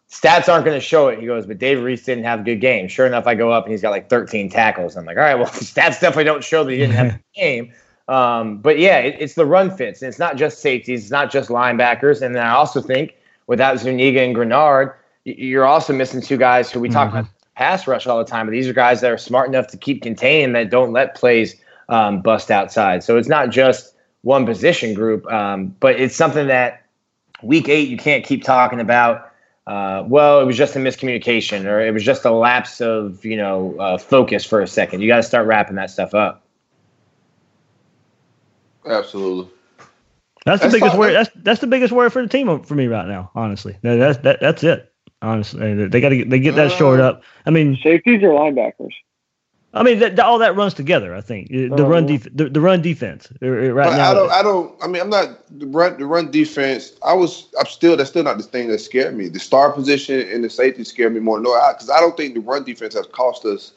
[0.10, 2.62] "Stats aren't going to show it." He goes, "But Dave Reese didn't have a good
[2.62, 4.96] game." Sure enough, I go up and he's got like 13 tackles.
[4.96, 7.24] I'm like, "All right, well, stats definitely don't show that he didn't have a good
[7.36, 7.74] game."
[8.08, 11.32] Um, but yeah, it, it's the run fits, and it's not just safeties, it's not
[11.32, 12.22] just linebackers.
[12.22, 13.16] And then I also think
[13.48, 14.96] without Zuniga and Greenard,
[15.26, 17.26] you're also missing two guys who we talk about
[17.60, 20.02] pass rush all the time, but these are guys that are smart enough to keep
[20.02, 21.56] contained that don't let plays
[21.90, 23.04] um, bust outside.
[23.04, 26.84] So it's not just one position group, um, but it's something that
[27.44, 29.29] week eight you can't keep talking about.
[29.70, 33.38] Uh, well, it was just a miscommunication, or it was just a lapse of you
[33.38, 35.02] know uh, focus for a second.
[35.02, 36.44] You got to start wrapping that stuff up.
[38.84, 39.48] Absolutely.
[40.44, 41.14] That's the That's biggest word.
[41.14, 43.30] That's that's the biggest word for the team for me right now.
[43.36, 44.92] Honestly, No, that's that, that's it.
[45.22, 47.22] Honestly, they got to they get that short up.
[47.46, 48.94] I mean, Safeties or linebackers?
[49.72, 51.14] I mean that, all that runs together.
[51.14, 54.12] I think the Oh, run def- the, the run defense uh, uh, right But now.
[54.12, 54.32] I don't.
[54.32, 54.84] I don't.
[54.84, 55.98] I mean, I'm not the run.
[56.00, 56.94] The run defense.
[57.06, 57.48] I was.
[57.60, 57.96] I'm still.
[57.96, 59.28] That's still not the thing that scared me.
[59.30, 61.40] The star position and the safety scared me more.
[61.40, 63.74] No, because I, don't think the run defense has cost us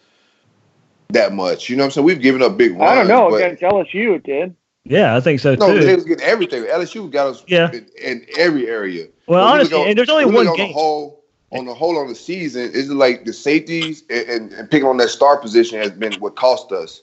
[1.10, 1.68] that much.
[1.68, 2.06] You know what I'm saying?
[2.06, 2.82] We've given up big runs.
[2.90, 3.28] I don't know.
[3.28, 4.56] but- Against LSU, it did.
[4.84, 5.74] yeah, I think so no, too.
[5.78, 6.62] No, they was getting everything.
[6.64, 7.70] LSU got us Yeah.
[7.70, 9.08] in, in every area.
[9.26, 10.68] well, When honestly, look on- and there's only one on game.
[10.68, 11.21] The whole,
[11.52, 14.88] on the whole on the season, is it like the safeties and, and, and picking
[14.88, 17.02] on that star position has been what cost us.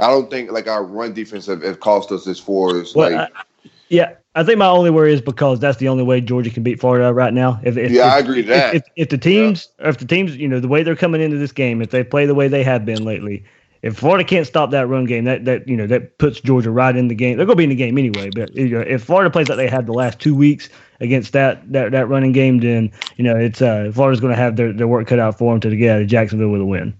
[0.00, 3.10] I don't think like our run defense have, have cost us as far as Well,
[3.10, 3.30] like.
[3.32, 3.42] I-
[3.90, 6.80] yeah, I think my only worry is because that's the only way Georgia can beat
[6.80, 7.60] Florida right now.
[7.62, 8.74] If, if Yeah, if, I agree if- that.
[8.74, 11.52] If, if the teams, if the teams, you know, the way they're coming into this
[11.52, 13.44] game, if they play the way they have been lately,
[13.82, 16.96] if Florida can't stop that run game, that that you know that puts Georgia right
[16.96, 17.36] in the game.
[17.36, 18.30] They're going to be in the game anyway.
[18.30, 21.70] But you know, if Florida plays like they had the last two weeks against that
[21.72, 24.88] that, that running game, then you know it's uh, Florida's going to have their, their
[24.88, 26.94] work cut out for them to get out of Jacksonville with a win.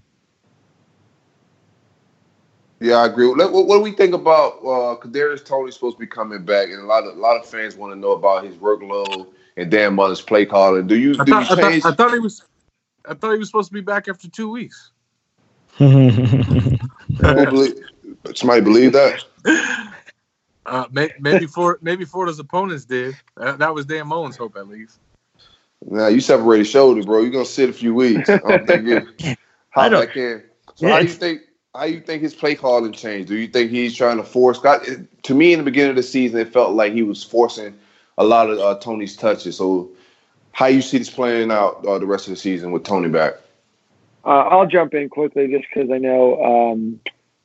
[2.81, 3.27] Yeah, I agree.
[3.27, 6.69] What, what, what do we think about uh Kadarius Toney's supposed to be coming back,
[6.69, 9.27] and a lot of a lot of fans want to know about his workload
[9.57, 10.87] and Dan Mullen's play calling.
[10.87, 11.83] Do you I do thought, you change?
[11.83, 12.43] thought, I thought he was.
[13.07, 14.91] I thought he was supposed to be back after two weeks.
[15.77, 17.73] Believe,
[18.33, 19.23] somebody believe that?
[20.65, 23.15] Uh, may, maybe for maybe Florida's opponents did.
[23.37, 24.99] That, that was Dan Mullen's hope, at least.
[25.85, 27.21] Nah, you separated shoulder, bro.
[27.21, 28.29] You're gonna sit a few weeks.
[28.29, 28.85] I don't think
[29.19, 29.35] you.
[29.69, 30.43] How I don't- I can.
[30.75, 31.41] So Yeah, how do you think?
[31.75, 33.27] How you think his play calling changed?
[33.27, 34.59] Do you think he's trying to force?
[34.59, 34.81] God,
[35.23, 37.77] to me, in the beginning of the season, it felt like he was forcing
[38.17, 39.57] a lot of uh, Toney's touches.
[39.57, 39.89] So,
[40.53, 43.33] how you see this playing out uh, the rest of the season with Toney back?
[44.23, 46.99] Uh, I'll jump in quickly just because I know, um,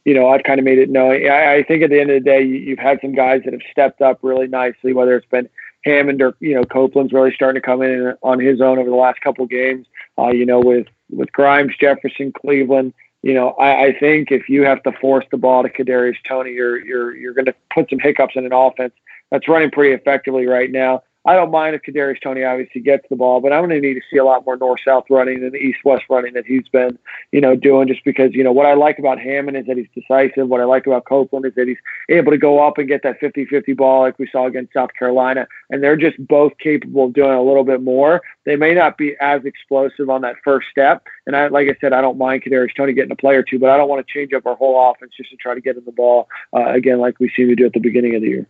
[0.05, 1.26] you know, I've kind of made it known.
[1.30, 3.53] I, I think at the end of the day, you, you've had some guys that
[3.53, 5.48] have stepped up really nicely, whether it's been
[5.84, 8.96] Hammond or, you know, Copeland's really starting to come in on his own over the
[8.96, 9.86] last couple games,
[10.18, 12.94] uh, you know, with, with Grimes, Jefferson, Cleveland.
[13.22, 16.53] You know, I, I think if you have to force the ball to Kadarius Toney,
[16.53, 18.94] you're you're you're going to put some hiccups in an offense
[19.30, 21.03] that's running pretty effectively right now.
[21.27, 23.95] I don't mind if Kadarius Toney obviously gets the ball, but I'm going to need
[23.95, 26.99] to see a lot more north-south running than the east-west running that he's been,
[27.31, 27.89] you know, doing.
[27.89, 30.49] Just because you know what I like about Hammond is that he's decisive.
[30.49, 31.77] What I like about Copeland is that he's
[32.09, 35.47] able to go up and get that 50-50 ball like we saw against South Carolina,
[35.68, 38.23] and they're just both capable of doing a little bit more.
[38.47, 41.93] They may not be as explosive on that first step, and I, like I said,
[41.93, 44.12] I don't mind Kadarius Toney getting a play or two, but I don't want to
[44.12, 46.99] change up our whole offense just to try to get in the ball uh, again
[46.99, 48.47] like we seem to do at the beginning of the year.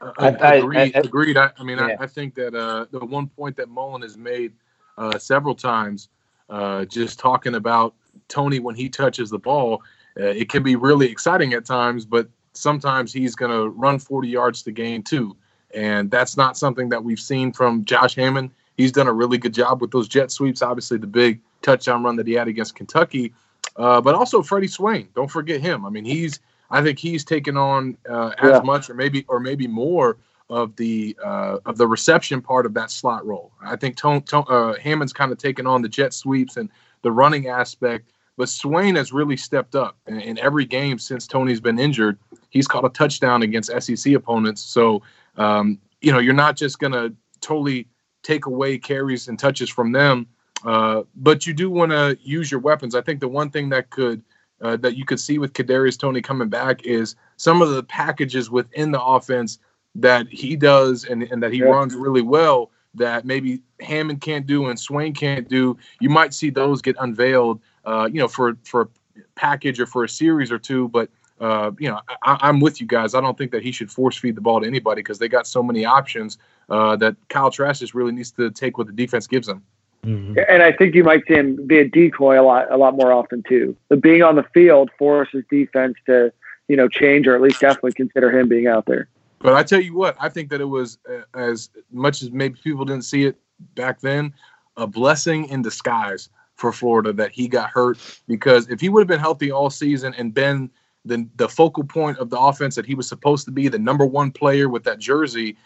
[0.00, 0.96] I, I, agreed.
[0.96, 1.36] I, agreed.
[1.36, 1.96] I, mean, yeah.
[1.98, 4.52] I, think that uh, the one point that Mullen has made
[4.98, 6.08] uh, several times,
[6.50, 7.94] uh, just talking about
[8.28, 9.82] Toney when he touches the ball,
[10.18, 14.28] uh, it can be really exciting at times, but sometimes he's going to run 40
[14.28, 15.36] yards to gain too.
[15.74, 18.50] And that's not something that we've seen from Josh Hammond.
[18.76, 20.62] He's done a really good job with those jet sweeps.
[20.62, 23.32] Obviously, the big touchdown run that he had against Kentucky,
[23.76, 25.08] uh, but also Freddie Swain.
[25.14, 25.84] Don't forget him.
[25.84, 26.40] I mean, he's
[26.70, 28.60] I think he's taken on uh, as yeah.
[28.60, 32.90] much or maybe or maybe more of the uh, of the reception part of that
[32.90, 33.52] slot role.
[33.62, 36.68] I think Tone, Tone, uh, Hammond's kind of taken on the jet sweeps and
[37.02, 41.60] the running aspect, but Swain has really stepped up in, in every game since Toney's
[41.60, 42.18] been injured.
[42.50, 44.62] He's caught a touchdown against SEC opponents.
[44.62, 45.02] So
[45.36, 47.88] um, you know you're not just gonna totally
[48.22, 50.26] take away carries and touches from them,
[50.64, 52.94] uh, but you do want to use your weapons.
[52.94, 54.22] I think the one thing that could
[54.62, 58.50] uh, that you could see with Kadarius Toney coming back is some of the packages
[58.50, 59.58] within the offense
[59.94, 61.66] that he does and, and that he yeah.
[61.66, 65.76] runs really well that maybe Hammond can't do and Swain can't do.
[66.00, 68.88] You might see those get unveiled, uh, you know, for for a
[69.34, 70.88] package or for a series or two.
[70.88, 73.14] But uh, you know, I, am with you guys.
[73.14, 75.46] I don't think that he should force feed the ball to anybody because they got
[75.46, 76.38] so many options
[76.70, 79.62] uh, that Kyle Trask just really needs to take what the defense gives him.
[80.04, 80.38] Mm-hmm.
[80.48, 83.12] And I think you might see him be a decoy a lot, a lot more
[83.12, 83.76] often too.
[83.88, 86.32] But being on the field forces defense to,
[86.68, 89.08] you know, change or at least definitely consider him being out there.
[89.40, 92.58] But I tell you what, I think that it was uh, as much as maybe
[92.62, 93.36] people didn't see it
[93.74, 94.32] back then,
[94.76, 99.08] a blessing in disguise for Florida that he got hurt because if he would have
[99.08, 100.70] been healthy all season and been
[101.04, 104.04] the the focal point of the offense that he was supposed to be, the number
[104.04, 105.56] one player with that jersey,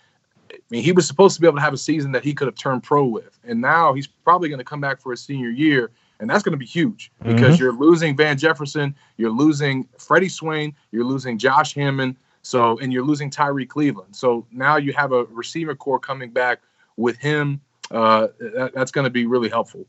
[0.52, 2.46] I mean, he was supposed to be able to have a season that he could
[2.46, 5.50] have turned pro with, and now he's probably going to come back for his senior
[5.50, 7.62] year, and that's going to be huge because mm-hmm.
[7.62, 13.04] you're losing Van Jefferson, you're losing Freddie Swain, you're losing Josh Hammond, so and you're
[13.04, 14.14] losing Tyrie Cleveland.
[14.16, 16.60] So now you have a receiver corps coming back
[16.96, 17.60] with him.
[17.90, 19.86] Uh, that, that's going to be really helpful.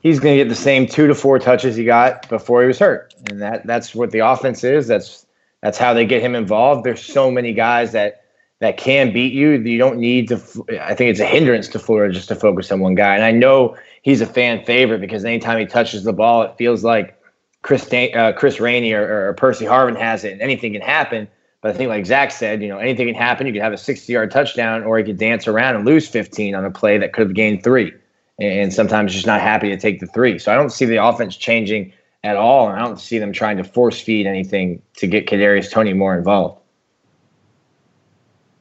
[0.00, 2.78] He's going to get the same two to four touches he got before he was
[2.78, 4.86] hurt, and that that's what the offense is.
[4.86, 5.26] That's
[5.62, 6.84] that's how they get him involved.
[6.84, 8.23] There's so many guys that
[8.60, 9.50] that can beat you.
[9.50, 10.36] You don't need to.
[10.80, 13.14] I think it's a hindrance to Florida just to focus on one guy.
[13.14, 16.84] And I know he's a fan favorite because anytime he touches the ball, it feels
[16.84, 17.20] like
[17.62, 21.26] Chris uh, Chris Rainey or, or, Percy Harvin has it, and anything can happen.
[21.62, 23.46] But I think, like Zach said, you know, anything can happen.
[23.46, 26.64] You could have a 60-yard touchdown, or you could dance around and lose 15 on
[26.64, 27.92] a play that could have gained three.
[28.38, 30.38] And sometimes just not happy to take the three.
[30.38, 31.92] So I don't see the offense changing
[32.22, 35.70] at all, and I don't see them trying to force feed anything to get Kadarius
[35.70, 36.60] Toney more involved.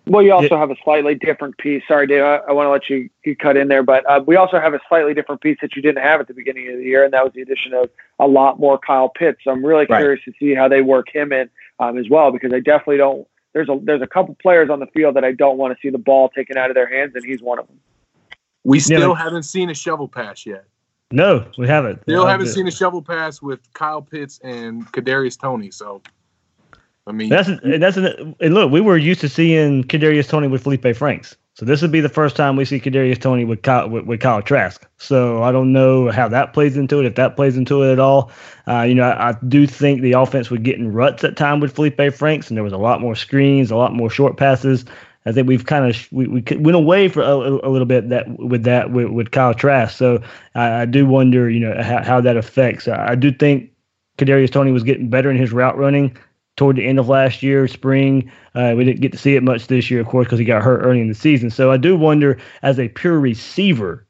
[0.05, 1.81] Well, you also have a slightly different piece.
[1.87, 4.35] Sorry, Dave, I, I want to let you, you cut in there, but uh, we
[4.35, 6.83] also have a slightly different piece that you didn't have at the beginning of the
[6.83, 7.89] year, and that was the addition of
[8.19, 9.39] a lot more Kyle Pitts.
[9.45, 9.99] So I'm really right.
[9.99, 11.49] curious to see how they work him in
[11.79, 13.25] um, as well, because I definitely don't.
[13.53, 15.89] There's a there's a couple players on the field that I don't want to see
[15.89, 17.79] the ball taken out of their hands, and he's one of them.
[18.65, 19.23] We still yeah.
[19.23, 20.65] haven't seen a shovel pass yet.
[21.11, 22.01] No, we haven't.
[22.01, 25.69] Still haven't seen a shovel pass with Kyle Pitts and Kadarius Toney.
[25.69, 26.01] So
[27.05, 30.95] I mean, that's that's an, look, we were used to seeing Kadarius Toney with Felipe
[30.95, 34.05] Franks, so this would be the first time we see Kadarius Toney with Kyle, with,
[34.05, 34.83] with Kyle Trask.
[34.97, 37.99] So I don't know how that plays into it, if that plays into it at
[37.99, 38.31] all.
[38.67, 41.59] Uh, you know, I, I, do think the offense would get in ruts at time
[41.59, 44.83] with Felipe Franks, and there was a lot more screens, a lot more short passes.
[45.27, 48.27] I think we've kind of we, we went away for a, a, little bit that
[48.39, 49.95] with that with, with Kyle Trask.
[49.95, 50.23] So
[50.55, 52.87] I, I do wonder, you know, how, how that affects.
[52.87, 53.71] I, I do think
[54.17, 56.17] Kadarius Toney was getting better in his route running
[56.55, 58.31] toward the end of last year, spring.
[58.55, 60.61] Uh, we didn't get to see it much this year, of course, because he got
[60.63, 61.49] hurt early in the season.
[61.49, 64.05] So I do wonder, as a pure receiver,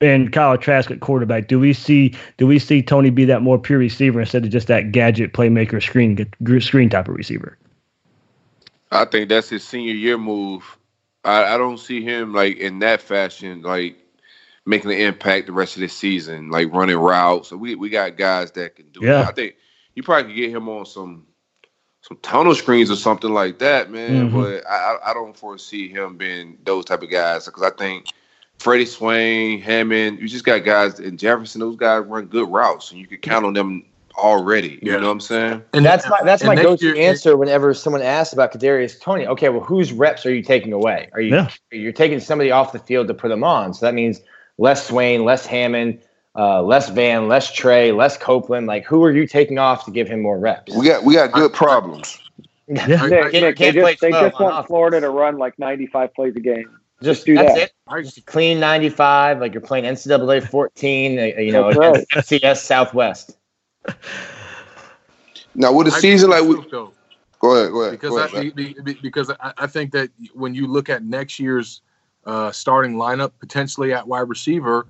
[0.00, 3.58] and Kyle Trask at quarterback, do we see do we see Toney be that more
[3.58, 6.26] pure receiver instead of just that gadget playmaker screen
[6.60, 7.56] screen type of receiver?
[8.90, 10.78] I think that's his senior year move.
[11.24, 13.96] I, I don't see him like in that fashion, like
[14.66, 17.48] making an impact the rest of the season, like running routes.
[17.48, 19.22] So we we got guys that can do yeah.
[19.22, 19.28] it.
[19.28, 19.54] I think
[19.94, 21.26] you probably could get him on some
[22.06, 24.30] some tunnel screens or something like that, man.
[24.30, 24.40] Mm-hmm.
[24.40, 28.06] But I, I don't foresee him being those type of guys because I think
[28.58, 31.60] Freddie Swain, Hammond, you just got guys in Jefferson.
[31.60, 33.84] Those guys run good routes, and you can count on them
[34.16, 34.78] already.
[34.82, 34.96] You Yeah.
[34.98, 35.62] know what I'm saying?
[35.74, 39.26] And that's my that's and my go-to year- answer whenever someone asks about Kadarius Toney.
[39.26, 41.08] Okay, well, whose reps are you taking away?
[41.12, 41.50] Are you Yeah.
[41.72, 43.74] you're taking somebody off the field to put them on?
[43.74, 44.20] So that means
[44.58, 45.98] less Swain, less Hammond,
[46.36, 48.66] uh, less Van, less Trey, less Copeland.
[48.66, 50.74] Like, who are you taking off to give him more reps?
[50.74, 52.18] We got we got good problems.
[52.68, 53.02] Yeah.
[53.02, 54.66] I- Nick, Nick, they can't just, play they 12 just want offense.
[54.66, 56.78] Florida to run like 95 plays a game.
[57.02, 57.70] Just do that's that.
[57.98, 58.02] it.
[58.02, 62.56] Just a clean 95, like you're playing NCAA 14, uh, you know, That's against FCS
[62.64, 63.36] Southwest.
[65.54, 66.94] Now with a I season like we with Silk,
[67.38, 67.92] go ahead, go ahead.
[67.92, 71.04] because go I, ahead, be- be- because I, I think that when you look at
[71.04, 71.82] next year's
[72.26, 74.86] uh, starting lineup, potentially at wide receiver,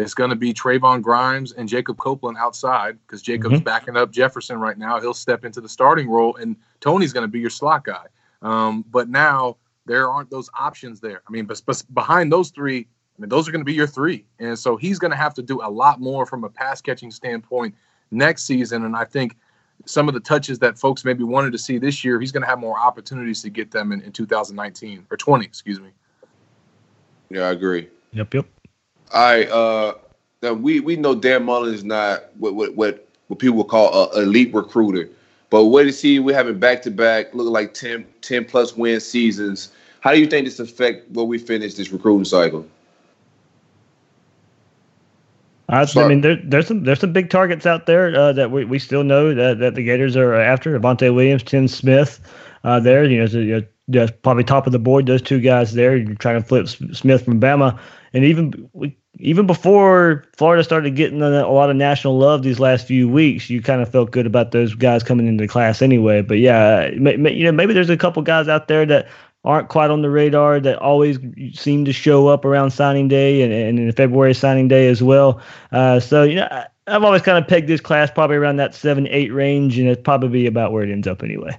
[0.00, 3.64] it's going to be Trevon Grimes and Jacob Copeland outside because Jacob's Mhm.
[3.64, 5.00] backing up Jefferson right now.
[5.00, 8.06] He'll step into the starting role, and Toney's going to be your slot guy.
[8.42, 11.22] Um, but now there aren't those options there.
[11.28, 12.86] I mean, but, but behind those three,
[13.18, 15.34] I mean, those are going to be your three, and so he's going to have
[15.34, 17.74] to do a lot more from a pass catching standpoint
[18.10, 18.84] next season.
[18.84, 19.36] And I think
[19.86, 22.46] some of the touches that folks maybe wanted to see this year, he's going to
[22.48, 25.90] have more opportunities to get them in, in 2019 or 20, excuse me.
[27.30, 27.88] yeah, I agree.
[28.12, 28.46] Yep, yep.
[29.12, 29.94] All right, uh,
[30.42, 34.12] now we we know Dan Mullen is not what what what, what people would call
[34.12, 35.08] a elite recruiter,
[35.50, 36.18] but what is he?
[36.18, 39.72] We're having back to back, looking like 10, 10 plus win seasons.
[40.00, 42.66] How do you think this affect where we finish this recruiting cycle?
[45.68, 48.64] I, I mean, there, there's some there's some big targets out there uh, that we,
[48.64, 50.78] we still know that, that the Gators are after.
[50.78, 52.20] Avantae Williams, Tim Smith,
[52.64, 53.04] uh, there.
[53.04, 55.06] You know, so, you know, just probably top of the board.
[55.06, 55.96] Those two guys there.
[55.96, 57.78] You're trying to flip Smith from Bama,
[58.12, 62.60] and even we, even before Florida started getting a, a lot of national love these
[62.60, 66.22] last few weeks, you kind of felt good about those guys coming into class anyway.
[66.22, 69.08] But yeah, may, may, you know, maybe there's a couple guys out there that
[69.44, 71.18] aren't quite on the radar that always
[71.54, 75.40] seem to show up around signing day and, and in February signing day as well.
[75.72, 78.74] Uh, so, you know, I, I've always kind of pegged this class probably around that
[78.74, 81.58] seven, eight range, and it's probably about where it ends up anyway.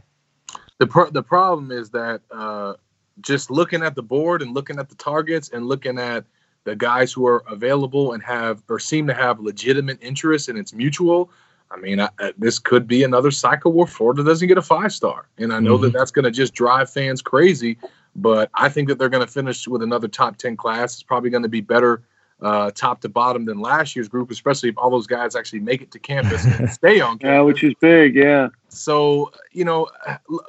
[0.78, 2.74] The, pro- the problem is that uh,
[3.22, 6.26] just looking at the board and looking at the targets and looking at
[6.64, 10.74] the guys who are available and have or seem to have legitimate interest and it's
[10.74, 11.32] mutual.
[11.72, 14.92] I mean, I, I- this could be another cycle where Florida doesn't get a five
[14.94, 17.78] star, and I know that that's going to just drive fans crazy.
[18.16, 20.96] But I think that they're going to finish with another top ten class.
[20.96, 22.04] It's probably going to be better
[22.42, 25.82] uh, top to bottom than last year's group, especially if all those guys actually make
[25.82, 27.24] it to campus and stay on campus.
[27.24, 28.16] Yeah, which is big.
[28.16, 28.50] Yeah.
[28.68, 29.88] So you know,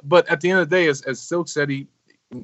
[0.03, 1.87] but at the end of the day, as, as Silk said, he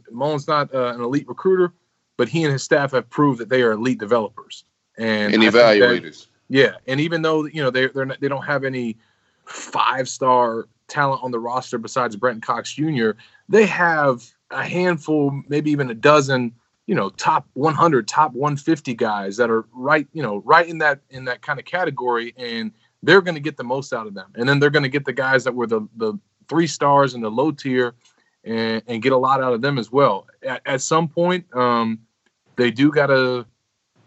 [0.10, 1.74] Mullen's not uh, an elite recruiter,
[2.20, 4.66] but he and his staff have proved that they are elite developers
[4.98, 6.28] and, And think that- evaluators.
[6.50, 8.98] yeah, and even though you know they they're not, they don't have any
[9.46, 13.12] five star talent on the roster besides Brenton Cox Jr.,
[13.48, 16.54] they have a handful, maybe even a dozen,
[16.88, 21.00] you know, top 100, top 150 guys that are right, you know, right in that
[21.12, 24.30] in that kind of category, and they're going to get the most out of them.
[24.36, 27.22] And then they're going to get the guys that were the the three stars in
[27.22, 27.94] the low tier,
[28.44, 30.28] and, and get a lot out of them as well.
[30.44, 32.00] At, at some point, um,
[32.60, 33.46] they do got to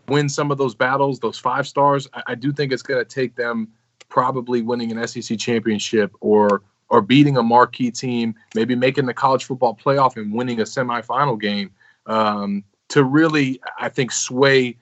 [0.09, 2.07] win some of those battles, those five stars.
[2.13, 3.69] I, I do think it's going to take them
[4.09, 9.47] probably winning an SEC championship or or beating a marquee team, maybe making the college
[9.47, 11.71] football playoff and winning a semifinal game
[12.05, 14.77] um, to really, I think, sway,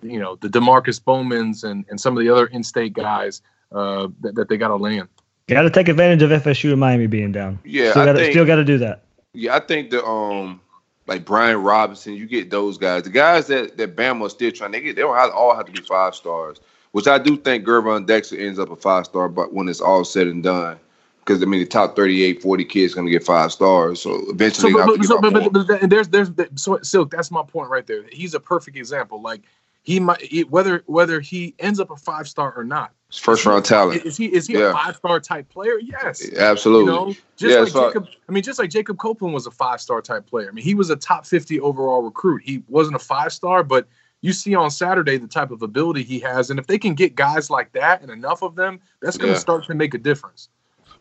[0.00, 4.36] you know, the Demarkcus Bowmans and, and some of the other in-state guys uh, that,
[4.36, 5.08] that they got to land.
[5.48, 7.58] Got to take advantage of FSU and Miami being down.
[7.64, 9.02] Yeah, still got still got to do that.
[9.32, 10.60] Yeah, I think the um
[11.06, 13.04] like Brian Robinson, you get those guys.
[13.04, 15.72] The guys that that Bama still trying, they get they don't have, all have to
[15.72, 16.60] be five stars.
[16.92, 20.04] Which I do think Gervon Dexter ends up a five star, but when it's all
[20.04, 20.78] said and done.
[21.18, 24.00] Because I mean the top 38, 40 kids gonna get five stars.
[24.00, 26.78] So So, eventually but, you have to but, so, but, but, but, there's there's so
[26.82, 27.10] Silk.
[27.10, 28.04] That's my point right there.
[28.10, 29.20] He's a perfect example.
[29.20, 29.42] Like
[29.82, 32.92] he might he, whether whether he ends up a five star or not.
[33.14, 34.04] First round talent.
[34.04, 34.70] Is he is he Yeah.
[34.70, 35.78] a five star type player?
[35.80, 36.28] Yes.
[36.34, 36.92] Absolutely.
[36.92, 38.06] You know, just Yeah, like so I- Jacob.
[38.28, 40.48] I mean, just like Jacob Copeland was a five star type player.
[40.48, 42.42] I mean, he was a top fifty overall recruit.
[42.44, 43.86] He wasn't a five star, but
[44.22, 47.14] you see on Saturday the type of ability he has, and if they can get
[47.14, 49.40] guys like that and enough of them, that's going to Yeah.
[49.40, 50.48] start to make a difference.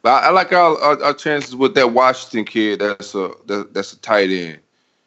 [0.04, 2.80] But I, I like our, our our chances with that Washington kid.
[2.82, 4.60] That's a that, that's a tight end.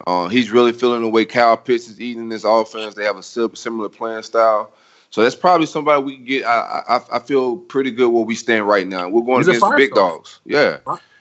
[0.07, 2.95] Uh, he's really feeling the way Kyle Pitts is eating this offense.
[2.95, 4.73] They have a sim- similar playing style.
[5.11, 6.45] So that's probably somebody we can get.
[6.45, 9.09] I, I I feel pretty good where we stand right now.
[9.09, 10.11] We're going He's a against big five-star.
[10.11, 10.41] dogs.
[10.45, 10.79] Yeah.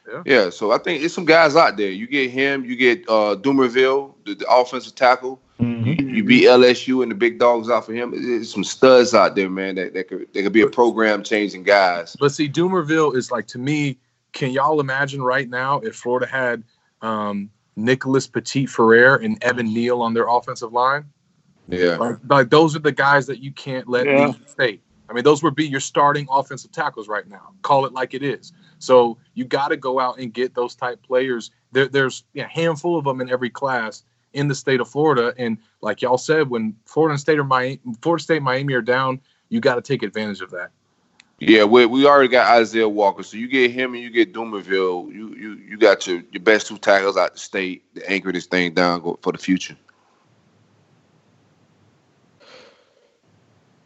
[0.08, 0.24] Yeah.
[0.26, 0.50] Yeah.
[0.50, 1.90] So I think it's some guys out there.
[1.90, 2.66] You get him.
[2.66, 5.42] You get uh, Dumervil, the, the offensive tackle.
[5.60, 6.00] Mhm.
[6.00, 8.12] You, you beat LSU and the big dogs out for him.
[8.12, 9.76] There's some studs out there, man.
[9.76, 12.16] That, that could they could be a program changing guys.
[12.20, 13.98] But see, Dumervil is like to me.
[14.34, 16.64] Can y'all imagine right now if Florida had
[17.02, 21.06] um, Nicholas Petit-Frere and Evan Neal on their offensive line?
[21.68, 21.98] Yeah.
[21.98, 24.28] Like, like those are the guys that you can't let Yeah.
[24.28, 24.82] leave the state.
[25.10, 27.54] I mean, those would be your starting offensive tackles right now.
[27.62, 28.52] Call it like it is.
[28.80, 31.52] So you got to go out and get those type players.
[31.72, 34.04] There, there's a handful of them in every class
[34.34, 35.34] in the state of Florida.
[35.38, 39.62] And like y'all said, when Florida State or Miami, Florida State, Miami are down, you
[39.62, 40.72] got to take advantage of that.
[41.40, 45.14] Yeah, we, we already got Issiah Walker, so you get him and you get Dumervil.
[45.14, 48.48] You you you got your, your best two tackles out the state to anchor this
[48.48, 49.78] thing down for the future.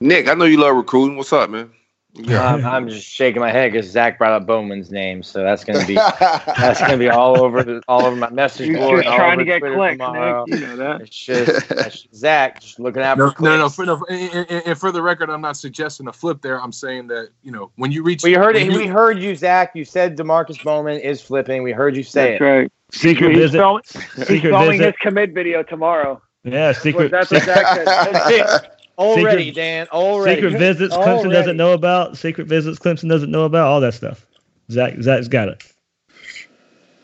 [0.02, 1.16] Nick, I know you love recruiting.
[1.16, 1.70] What's up, man?
[2.14, 2.45] Yeah.
[2.56, 5.86] Um, I'm just shaking my head because Zach brought up Bowman's name, so that's gonna
[5.88, 9.04] be that's gonna be all over the, all over my message You're board.
[9.06, 10.43] just trying to Twitter get clicks, tomorrow.
[10.45, 10.60] Nick.
[10.60, 11.02] You know that.
[11.02, 13.76] It's just, it's just Zach just looking out No, for no, no, clicks.
[13.76, 14.06] for, no.
[14.10, 16.60] And, and- and for the record, I'm not suggesting a flip there.
[16.62, 18.24] I'm saying that you know when you reach.
[18.24, 18.66] We heard it.
[18.70, 19.72] you- We heard you, Zach.
[19.74, 21.64] You said Demarkcus Bowman is flipping.
[21.64, 22.43] We heard you say That's it.
[22.43, 22.72] right.
[22.91, 23.58] Secret he's visit.
[23.60, 23.84] filming,
[24.18, 24.86] he's Secret filming visit.
[24.88, 26.22] his commit video tomorrow.
[26.43, 27.10] Yeah, secret.
[27.12, 28.60] That's what Zach said.
[28.97, 29.19] That's it.
[29.21, 29.87] Already, Secret- Dan.
[29.91, 30.41] Already.
[30.41, 31.29] Secret visits Clemson Already.
[31.31, 32.17] doesn't know about.
[32.17, 33.67] Secret visits Clemson doesn't know about.
[33.67, 34.25] All that stuff.
[34.71, 35.63] Zach Zach's got it.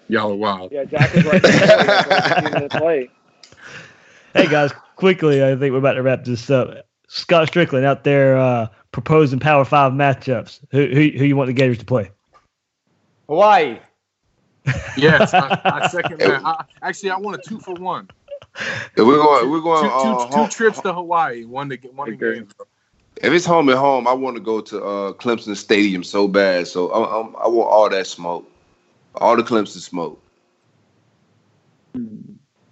[0.09, 0.71] Y'all are wild.
[0.71, 3.11] Yeah, Zach is right the plate.
[4.33, 6.85] Hey guys, quickly, I think we're about to wrap this up.
[7.09, 10.59] Scott Stricklin out there uh, proposing Power Five matchups.
[10.71, 12.11] Who who who you want the Gators to play?
[13.27, 13.79] Hawaii.
[14.97, 16.41] Yes, I, I second that.
[16.45, 18.09] I, actually, I want a two for one.
[18.59, 19.83] If we're going, we're going.
[19.83, 22.35] two- uh, two home- trips to Hawaii, one to get one to Agree.
[22.39, 22.49] game.
[23.21, 26.67] If it's home at home, I want to go to uh, Clemson Stadium so bad.
[26.67, 28.47] So I, I'm, I want all that smoke,
[29.15, 30.21] all the Clemson smoke.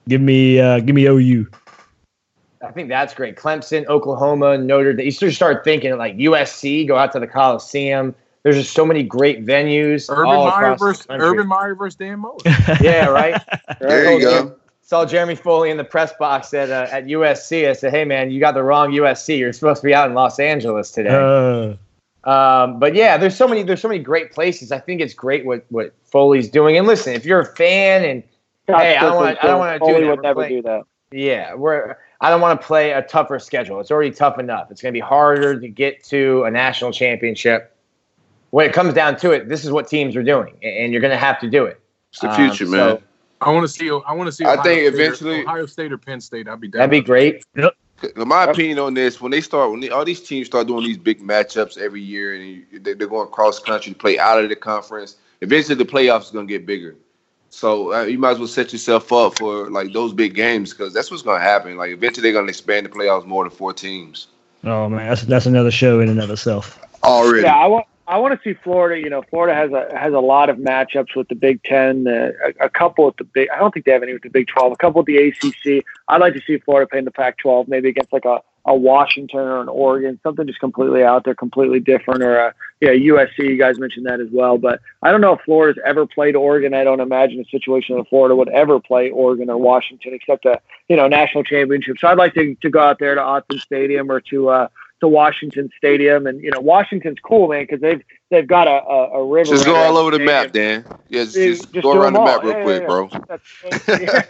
[0.08, 1.48] Give me uh, give me OU.
[2.64, 3.36] I think that's great.
[3.36, 5.06] Clemson, Oklahoma, Notre Dame.
[5.06, 8.16] You sort start thinking like USC, go out to the Coliseum.
[8.44, 10.08] There's just so many great venues.
[10.10, 11.08] Urban all Meyer versus.
[11.10, 12.38] Urban Meyer versus Dan Mullen.
[12.82, 13.42] Yeah, right.
[13.80, 14.56] There you go.
[14.88, 17.68] Saw Jeremy Foley in the press box at uh, at USC.
[17.68, 19.40] I said, "Hey, man, you got the wrong USC.
[19.40, 23.48] You're supposed to be out in Los Angeles today." Uh, Um, but yeah, there's so
[23.48, 24.72] many there's so many great places.
[24.72, 26.78] I think it's great what what Foley's doing.
[26.78, 28.24] And listen, if you're a fan and
[28.68, 30.10] Hey, I don't wanna- I don't wanna do that.
[30.10, 30.82] would never playing- do that.
[31.12, 33.80] yeah, we're I don't want to play a tougher schedule.
[33.80, 34.72] It's already tough enough.
[34.72, 37.76] It's going to be harder to get to a national championship.
[38.52, 41.12] When it comes down to it, this is what teams are doing, and you're going
[41.12, 41.80] to have to do it.
[42.12, 42.98] It's the Um, future, so- man.
[43.42, 43.90] I want to see.
[43.90, 44.46] I want to see.
[44.46, 46.48] I Ohio think State or- eventually- Ohio State or Penn State.
[46.48, 46.80] I'd be down.
[46.80, 47.44] That'd be great.
[47.56, 50.84] In my opinion on this, when they start, when they, all these teams start doing
[50.84, 54.44] these big matchups every year, and you, they, they're going cross country to play out
[54.44, 56.96] of the conference, eventually the playoffs is going to get bigger.
[57.50, 60.94] So uh, you might as well set yourself up for like those big games because
[60.94, 61.78] that's what's going to happen.
[61.78, 64.28] Like eventually they're going to expand the playoffs more than four teams
[64.66, 66.80] oh man, that's that's another show in and of itself.
[67.04, 67.44] already.
[67.44, 67.86] Yeah, I want.
[68.08, 69.01] I want to see Florida.
[69.01, 72.08] You know, Florida has a has a lot of matchups with the Big Ten.
[72.08, 72.32] Uh,
[72.62, 73.49] a, a couple with the Big.
[73.49, 74.72] I don't think they have any with the Big Twelve.
[74.72, 75.84] A couple with the ACC.
[76.08, 79.39] I'd like to see Florida play in the Pac-12, maybe against like a, a Washington
[79.39, 82.22] or an Oregon, something just completely out there, completely different.
[82.22, 83.39] Or a, yeah, USC.
[83.39, 84.60] You guys mentioned that as well.
[84.60, 86.76] But I don't know if Florida's ever played Oregon.
[86.76, 90.62] I don't imagine a situation that Florida would ever play Oregon or Washington, except a
[90.89, 91.97] you know national championship.
[91.99, 94.49] So I'd like to to go out there to Autzen Stadium or to.
[94.49, 94.68] Uh,
[95.06, 98.01] to Washington Stadium, and you know Washington's cool, man, because they've
[98.32, 99.51] they've got a, a, a river.
[99.51, 100.36] Just go all over the stadium.
[100.36, 100.86] map, Dan.
[101.10, 103.10] Yeah, just, just just go around the them map real Yeah, quick, yeah, bro.
[103.28, 104.22] That's, yeah,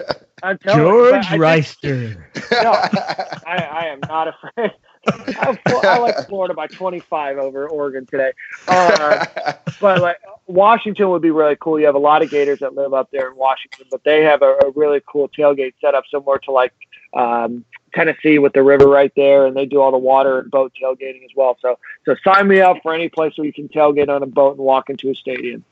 [0.44, 2.64] I'm telling you, George but I think- Reister.
[2.64, 2.72] no,
[3.48, 4.72] I, I am not afraid.
[5.08, 8.34] I, I like Florida by 25 over Oregon today.
[8.68, 9.26] Uh,
[9.80, 10.18] but like
[10.48, 11.80] Washington would be really cool.
[11.80, 14.42] You have a lot of Gators that live up there in Washington, but they have
[14.42, 16.74] a, a really cool tailgate setup similar to like
[17.14, 20.74] um, Tennessee with the river right there, and they do all the water and boat
[20.82, 21.58] tailgating as well.
[21.62, 24.58] So, so sign me up for any place where you can tailgate on a boat
[24.58, 25.64] and walk into a stadium.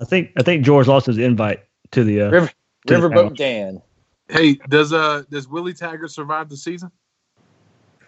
[0.00, 2.22] I think I think George lost his invite to the.
[2.22, 2.50] Uh, River,
[2.86, 3.30] To Riverboat panel.
[3.30, 3.82] Dan.
[4.28, 6.90] Hey, does uh does Willie Taggart survive the season?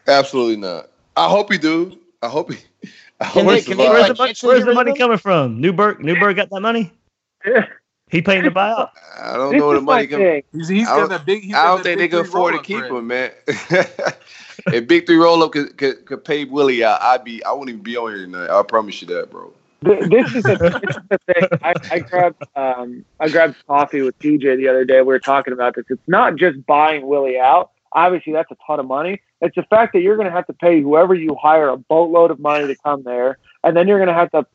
[0.07, 0.91] Absolutely not.
[1.17, 1.99] I hope he do.
[2.25, 2.59] I hope he.
[3.21, 4.41] I hope they- can they where's survives.
[4.41, 5.01] the money, where's the money of him?
[5.01, 5.61] coming from?
[5.61, 6.93] Newberg Newberg got that money.
[7.47, 7.67] Yeah.
[8.11, 8.91] He paying the buyout.
[9.21, 10.23] I don't This know where the money comes.
[10.23, 10.43] thing.
[10.53, 11.43] He's he's I got don't- big.
[11.43, 13.31] He's I don't think they can afford to keep him, man.
[13.47, 17.71] if Big Three roll up could, could, could pay Willie out, I'd be I wouldn't
[17.71, 18.51] even be on here tonight.
[18.51, 19.53] I promise you that, bro.
[19.83, 21.49] This is the, this is the thing.
[21.63, 24.99] I, I grabbed um, I grabbed coffee with TJ the other day.
[25.01, 25.85] We were talking about this.
[25.91, 27.71] It's not just buying Willie out.
[27.95, 29.21] Obviously, that's a ton of money.
[29.41, 32.31] It's the fact that you're going to have to pay whoever you hire a boatload
[32.31, 34.47] of money to come there, and then you're going to have to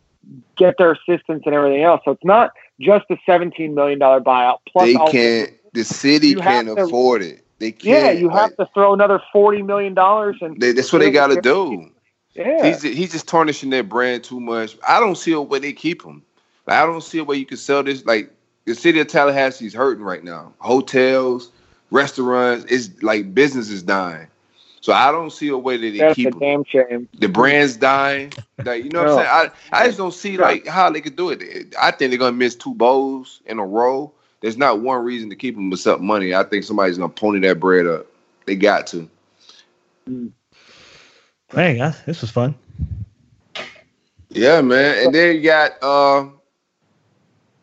[0.58, 2.02] get their assistance and everything else.
[2.06, 4.58] So it's not just a $17 million buyout.
[4.72, 5.52] Plus, They can't.
[5.74, 7.46] The city You can't to- afford it.
[7.60, 7.84] They can't.
[8.06, 9.96] Yeah, you have like, to throw another $40 million
[10.42, 11.92] and They, that's what they got to do.
[12.34, 12.66] yeah.
[12.66, 14.78] He's he's just tarnishing their brand too much.
[14.88, 16.24] I don't see a way they keep him.
[16.66, 18.06] Like, I don't see a way you can sell this.
[18.06, 18.32] Like
[18.66, 20.54] the city of Tallahassee's hurting right now.
[20.60, 21.52] Hotels,
[21.92, 24.28] restaurants, it's like business is dying.
[24.82, 26.40] So I don't see a way that they That's keep him.
[26.40, 27.10] damn shame.
[27.20, 28.32] The brand's dying.
[28.64, 29.52] Like you know what I'm saying?
[29.72, 31.74] I, I just don't see like how they could do it.
[31.80, 34.12] I think they're gonna miss two bowls in a row.
[34.42, 36.34] There's not one reason to keep them except money.
[36.34, 38.06] I think somebody's gonna pony that bread up.
[38.46, 39.10] They got to.
[40.08, 42.56] Man, guys, this was fun.
[44.30, 45.06] Yeah, man.
[45.06, 46.28] And then you got uh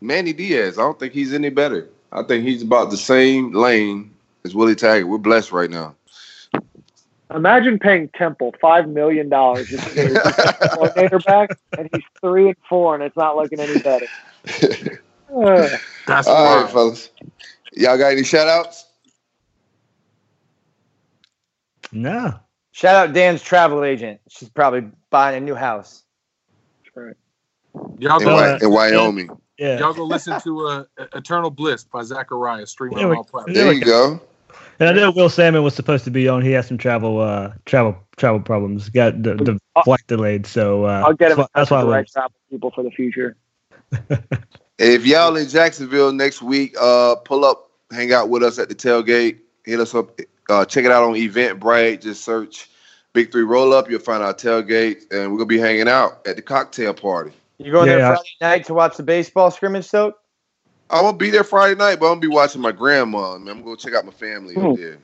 [0.01, 0.79] Manny Diaz.
[0.79, 1.89] I don't think he's any better.
[2.13, 4.13] I think he's about the same lane
[4.47, 5.09] as Willie Taggart.
[5.09, 5.95] We're blessed right now.
[7.35, 12.57] Imagine paying Temple five million dollars just to get his back, and he's three and
[12.69, 14.07] four, and it's not looking any better.
[15.35, 15.69] Uh,
[16.07, 16.71] That's All right, wild.
[16.71, 17.11] fellas.
[17.73, 18.87] Y'all got any shout outs?
[21.91, 22.35] No.
[22.71, 24.21] Shout out Dan's travel agent.
[24.29, 26.05] She's probably buying a new house.
[26.95, 27.17] Right.
[27.99, 29.31] Y'all In, go, in Wyoming.
[29.59, 29.79] Yeah.
[29.81, 33.55] y'all go listen to uh, Eternal Bliss by Zachariah streaming Yeah, on all platforms.
[33.57, 34.21] There you go.
[34.79, 36.43] And I know Will Salmon was supposed to be on.
[36.43, 38.91] He has some travel uh travel travel problems.
[38.91, 40.47] Got the, the flight delayed.
[40.47, 41.39] So uh, I'll get him.
[41.39, 43.37] That's why, that's why I the right travel people for the future.
[44.79, 48.75] If y'all in Jacksonville next week, uh, pull up, hang out with us at the
[48.75, 49.39] tailgate.
[49.65, 50.21] Hit us up.
[50.51, 52.03] Uh, check it out on Eventbrite.
[52.03, 52.69] Just search
[53.15, 53.91] Big Three Roll Up.
[53.91, 57.33] You'll find our tailgate, and we're gonna be hanging out at the cocktail party.
[57.57, 57.97] You going Yeah.
[57.97, 60.19] there Friday night to watch the baseball scrimmage, Soak?
[60.91, 63.39] I'm gonna be there Friday night, but I'm gonna be watching my grandma.
[63.39, 64.67] Man, I'm gonna go check out my family Hmm.
[64.67, 64.99] up there.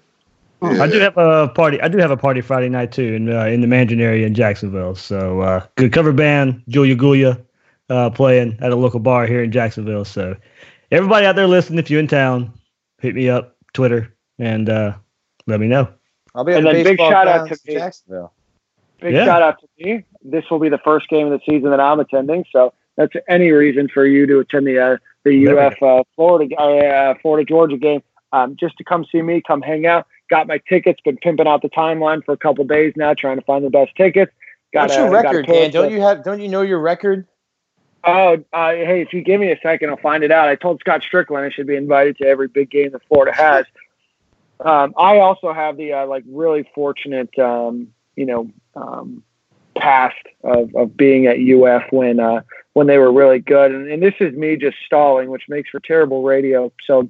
[0.63, 1.81] I do have a party.
[1.81, 4.35] I do have a party Friday night too, in uh, in the Mandarin area in
[4.35, 4.95] Jacksonville.
[4.95, 7.45] So uh, good cover band, Julia Gulia,
[7.91, 10.05] uh, playing at a local bar here in Jacksonville.
[10.05, 10.37] So
[10.93, 12.53] everybody out there listening, if you're in town,
[13.01, 14.95] hit me up, Twitter, and uh,
[15.49, 15.89] let me know.
[16.35, 17.75] I'll be And the then big shout out to me.
[17.75, 18.33] Jacksonville.
[19.01, 19.25] Big Yeah.
[19.25, 20.05] shout out to me.
[20.23, 23.51] This will be the first game of the season that I'm attending, so that's any
[23.51, 28.03] reason for you to attend the uh, the UF uh, Florida uh, Florida Georgia game.
[28.33, 30.07] Um, just to come see me, come hang out.
[30.31, 31.01] Got my tickets.
[31.05, 33.95] Been pimping out the timeline for a couple days now, trying to find the best
[33.97, 34.33] tickets.
[34.73, 35.71] Got What's your record, Dan?
[35.71, 36.25] Don't you have?
[36.25, 37.27] Don't you know your record?
[38.05, 40.49] Oh, uh, hey, if you give me a second, I'll find it out.
[40.49, 43.65] I told Scott Stricklin I should be invited to every big game that Florida has.
[44.59, 49.23] Um, I also have the uh, like really fortunate, um, you know, um,
[49.77, 52.43] past of, of being at UF when uh,
[52.75, 55.81] when they were really good, and, and this is me just stalling, which makes for
[55.81, 56.73] terrible radio.
[56.87, 57.09] So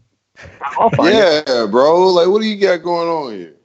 [0.60, 1.44] I'll find it.
[1.46, 2.08] Yeah, bro.
[2.08, 3.56] Like, what do you got going on here?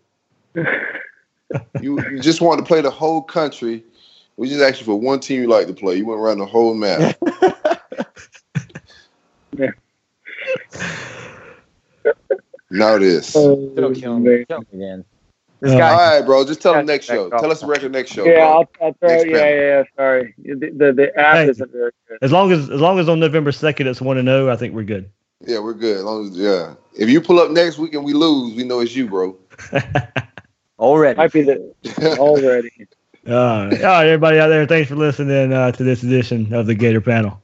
[1.81, 3.83] you, you just want to play the whole country.
[4.35, 5.95] We just asked you for one team you like to play.
[5.95, 7.17] You went around the whole map.
[9.57, 9.71] Yeah.
[12.69, 13.35] now this.
[13.35, 14.45] All Don't kill me.
[14.47, 15.05] Kill me, Dan.
[15.59, 16.17] This guy.
[16.19, 16.45] right, bro.
[16.45, 17.29] Just tell them Yeah, next show.
[17.29, 18.25] back Tell us the record next show.
[18.25, 18.43] Yeah, bro.
[18.43, 19.07] I'll, I'll throw.
[19.09, 19.59] Next Yeah, yeah, panel.
[19.59, 19.83] yeah.
[19.95, 21.49] Sorry, the the, the app Hey.
[21.49, 22.17] isn't very good.
[22.21, 24.73] As long as as long as on November second it's one to zero, I think
[24.75, 25.09] we're good.
[25.45, 25.97] Yeah, we're good.
[25.97, 26.75] As long as yeah.
[26.95, 29.37] If you pull up next week and we lose, we know it's you, bro.
[30.79, 31.17] Already.
[31.17, 31.73] Might be the
[32.19, 32.71] already.
[33.27, 36.65] All right, all right, everybody out there, thanks for listening uh, to this edition of
[36.67, 37.41] the Gator Panel.